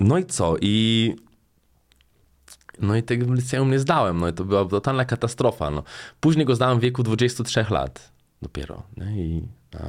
[0.00, 0.56] no i co?
[0.60, 1.16] I
[2.78, 4.20] no i tego liceum nie zdałem.
[4.20, 5.70] No i to była totalna katastrofa.
[5.70, 5.82] No.
[6.20, 8.12] Później go zdałem w wieku 23 lat
[8.42, 8.82] dopiero.
[8.96, 9.24] Nie?
[9.24, 9.42] I
[9.80, 9.88] um,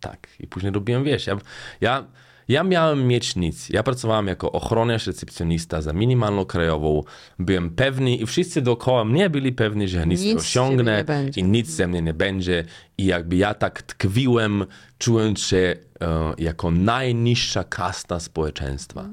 [0.00, 0.28] tak.
[0.40, 1.36] I później robiłem, wiesz, ja,
[1.80, 2.04] ja,
[2.50, 3.68] ja miałem mieć nic.
[3.68, 7.02] Ja pracowałem jako ochroniarz, recepcjonista za minimalną krajową.
[7.38, 11.04] Byłem pewny i wszyscy dookoła mnie byli pewni, że ja nic, Nic osiągnę
[11.36, 12.64] i nic ze mnie nie będzie.
[12.98, 14.66] I jakby ja tak tkwiłem,
[14.98, 15.56] czułem się
[16.00, 19.08] e, jako najniższa kasta społeczeństwa.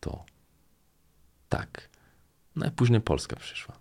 [0.00, 0.24] To
[1.48, 1.88] tak.
[2.56, 3.74] No i później Polska przyszła.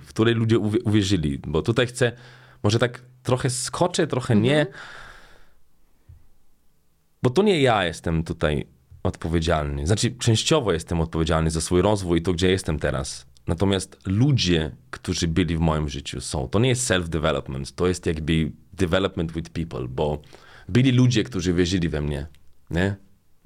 [0.00, 1.38] W której ludzie uwie- uwierzyli.
[1.46, 2.12] Bo tutaj chcę,
[2.62, 4.66] może tak trochę skoczę, trochę nie.
[7.22, 8.66] Bo to nie ja jestem tutaj
[9.02, 9.86] odpowiedzialny.
[9.86, 13.26] Znaczy, częściowo jestem odpowiedzialny za swój rozwój i to, gdzie jestem teraz.
[13.46, 16.48] Natomiast ludzie, którzy byli w moim życiu, są.
[16.48, 20.22] To nie jest self-development, to jest jakby development with people, bo
[20.68, 22.26] byli ludzie, którzy wierzyli we mnie.
[22.70, 22.96] Nie?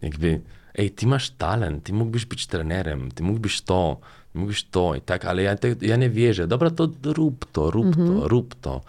[0.02, 0.40] Jakby,
[0.74, 4.00] ej, ty masz talent, ty mógłbyś być trenerem, ty mógłbyś to,
[4.32, 6.46] ty mógłbyś to i tak, ale ja, te, ja nie wierzę.
[6.46, 8.80] Dobra, to rób to, rób to, rób to.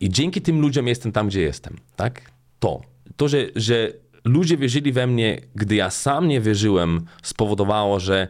[0.00, 2.30] I dzięki tym ludziom jestem tam, gdzie jestem, tak?
[2.58, 2.80] To.
[3.16, 3.92] To, że, że
[4.24, 8.28] ludzie wierzyli we mnie, gdy ja sam nie wierzyłem, spowodowało, że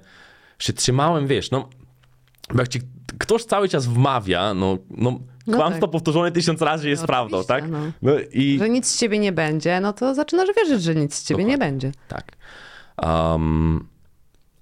[0.58, 1.68] się trzymałem, wiesz, no,
[2.54, 2.80] bo jak ci
[3.18, 5.90] ktoś cały czas wmawia, no, no, No kłamstwo tak.
[5.90, 7.70] powtórzone tysiąc razy jest No prawdą, tak?
[7.70, 7.78] no.
[8.02, 8.58] No i...
[8.58, 11.58] Że nic z ciebie nie będzie, no to zaczynasz wierzyć, że nic z ciebie nie
[11.58, 11.92] będzie.
[12.08, 12.36] Tak.
[13.02, 13.88] Um,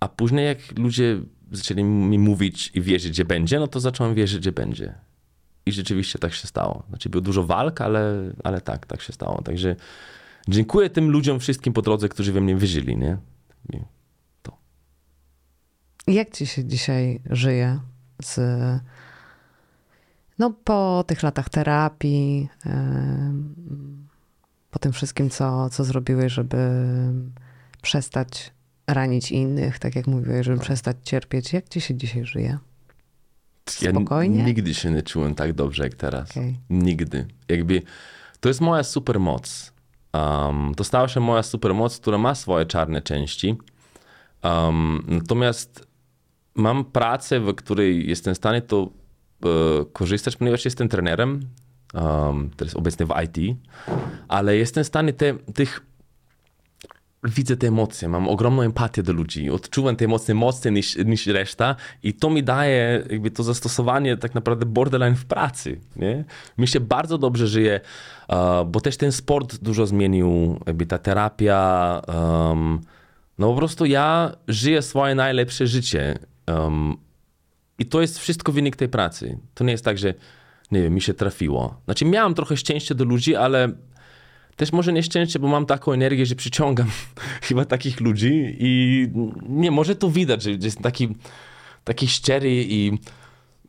[0.01, 1.21] a później jak ludzie
[1.53, 4.95] zaczęli mi mówić i wierzyć, że będzie, no to zacząłem wierzyć, że będzie.
[5.67, 6.83] I rzeczywiście tak się stało.
[6.89, 9.43] Znaczy było dużo walk, ale, ale tak, tak się stało.
[9.43, 9.77] Także
[10.49, 13.17] dziękuję tym ludziom wszystkim po drodze, którzy we mnie wierzyli, nie?
[16.07, 17.81] I Jak ci się dzisiaj żyje
[18.23, 18.41] z...
[20.39, 22.49] No po tych latach terapii,
[24.71, 26.59] po tym wszystkim, co, co zrobiłeś, żeby
[27.83, 28.53] przestać
[28.87, 31.53] ranić innych, tak jak mówiłeś, żeby przestać cierpieć.
[31.53, 32.59] Jak ci się dzisiaj żyje?
[33.83, 34.45] Ja Spokojnie?
[34.45, 36.31] nigdy się nie czułem tak dobrze jak teraz.
[36.31, 36.59] Okej.
[36.71, 37.27] Nigdy.
[37.49, 37.83] Jakby
[38.41, 39.73] to jest moja supermoc.
[40.19, 43.57] Um, to stała się moja supermoc, która ma swoje czarne części.
[44.45, 45.89] Um, natomiast
[46.55, 48.89] mam pracę, w której jestem w stanie to
[49.45, 49.49] e,
[49.93, 51.41] korzystać, ponieważ jestem trenerem,
[51.95, 53.57] um, teraz obecnie w IT,
[54.29, 55.87] ale jestem w stanie te, tych
[57.25, 61.77] widzę te emocje, mam ogromną empatię do ludzi, odczuwam te emocje mocniej niż, niż reszta
[62.03, 65.81] i to mi daje jakby to zastosowanie tak naprawdę borderline w pracy.
[65.97, 66.25] Nie?
[66.59, 67.81] Mi się bardzo dobrze żyje,
[68.67, 72.03] bo też ten sport dużo zmienił, jakby ta terapia,
[72.53, 72.81] em,
[73.39, 76.97] no po prostu ja żyję swoje najlepsze życie em,
[77.79, 79.39] i to jest wszystko wynik tej pracy.
[79.55, 80.15] To nie jest tak, że
[80.71, 81.81] nie wiem, mi się trafiło.
[81.85, 83.69] Znaczy miałem trochę szczęścia do ludzi, ale
[84.59, 86.91] też może nieszczęście, bo mam taką energię, że przyciągam
[87.49, 89.09] chyba takich ludzi i
[89.49, 91.09] nie, może to widać, że jest taki,
[91.85, 92.99] taki szczery i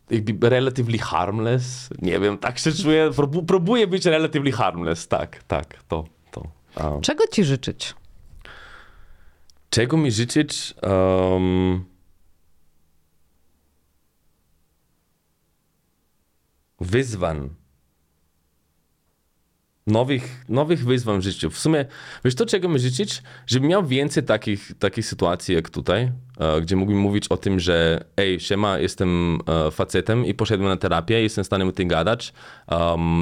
[0.09, 1.89] jakby relatively harmless.
[2.01, 3.09] Nie wiem, tak się czuję.
[3.11, 5.07] Próbu- Próbuję być relatively harmless.
[5.07, 6.43] Tak, tak, to, to.
[6.83, 7.93] Um, Czego ci życzyć?
[9.69, 10.73] czego mi życzyć?
[10.83, 11.85] Um,
[16.79, 17.49] wyzwań.
[19.89, 21.49] Nowych, nowych wyzwań w życiu.
[21.49, 21.85] W sumie,
[22.25, 23.23] wiesz to, czego mi życzyć?
[23.47, 28.05] Żebym miał więcej takich, takich sytuacji jak tutaj, e, gdzie mógłbym mówić o tym, że
[28.17, 32.33] ej, siema, jestem e, facetem i poszedłem na terapię, jestem w stanie o tym gadać,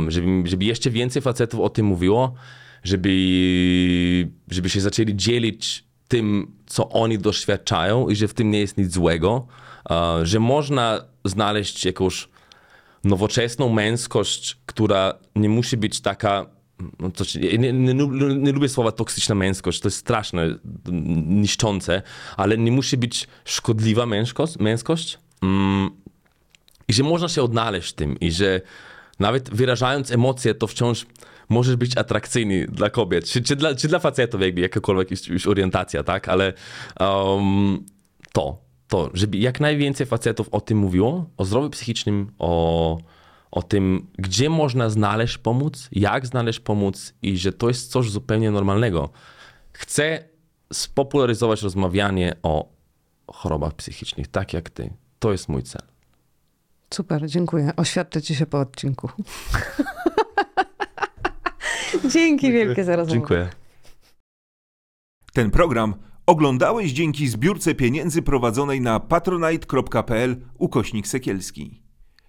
[0.08, 2.34] żeby, żeby jeszcze więcej facetów o tym mówiło,
[2.84, 3.10] żeby,
[4.52, 8.94] żeby się zaczęli dzielić tym, co oni doświadczają i że w tym nie jest nic
[8.94, 9.48] złego,
[9.90, 12.28] e, że można znaleźć jakąś
[13.04, 16.57] nowoczesną męskość, która nie musi być taka.
[17.00, 21.42] No to, nie, nie, nie, lu- nie lubię słowa toksyczna męskość, to jest straszne, m,
[21.42, 22.02] niszczące,
[22.38, 24.60] ale nie musi być szkodliwa męskość.
[24.60, 25.20] męskość.
[25.42, 25.90] Mm,
[26.88, 28.62] I że można się odnaleźć w tym, i że
[29.20, 31.06] nawet wyrażając emocje, to wciąż
[31.50, 35.48] możesz być atrakcyjny dla kobiet, czy, czy, dla, czy dla facetów, jakby jakakolwiek jest już
[35.48, 36.30] orientacja, tak?
[36.30, 36.54] Ale
[37.00, 37.86] um,
[38.34, 42.98] to, to, żeby jak najwięcej facetów o tym mówiło, o zdrowiu psychicznym, o,
[43.52, 48.52] o tym, gdzie można znaleźć pomoc, jak znaleźć pomoc i że to jest coś zupełnie
[48.52, 49.10] normalnego.
[49.74, 50.24] Chcę
[50.74, 52.70] spopularyzować rozmawianie o
[53.28, 54.94] chorobach psychicznych, tak jak ty.
[55.20, 55.82] To jest mój cel.
[56.94, 57.72] Super, dziękuję.
[57.78, 59.10] Oświadczę ci się po odcinku.
[62.14, 63.20] Dzięki wielkie za rozmowę.
[63.20, 63.50] Dziękuję.
[65.34, 65.96] Ten program
[66.26, 71.87] oglądałeś dzięki zbiórce pieniędzy prowadzonej na patronite.pl ukośnik sekielski.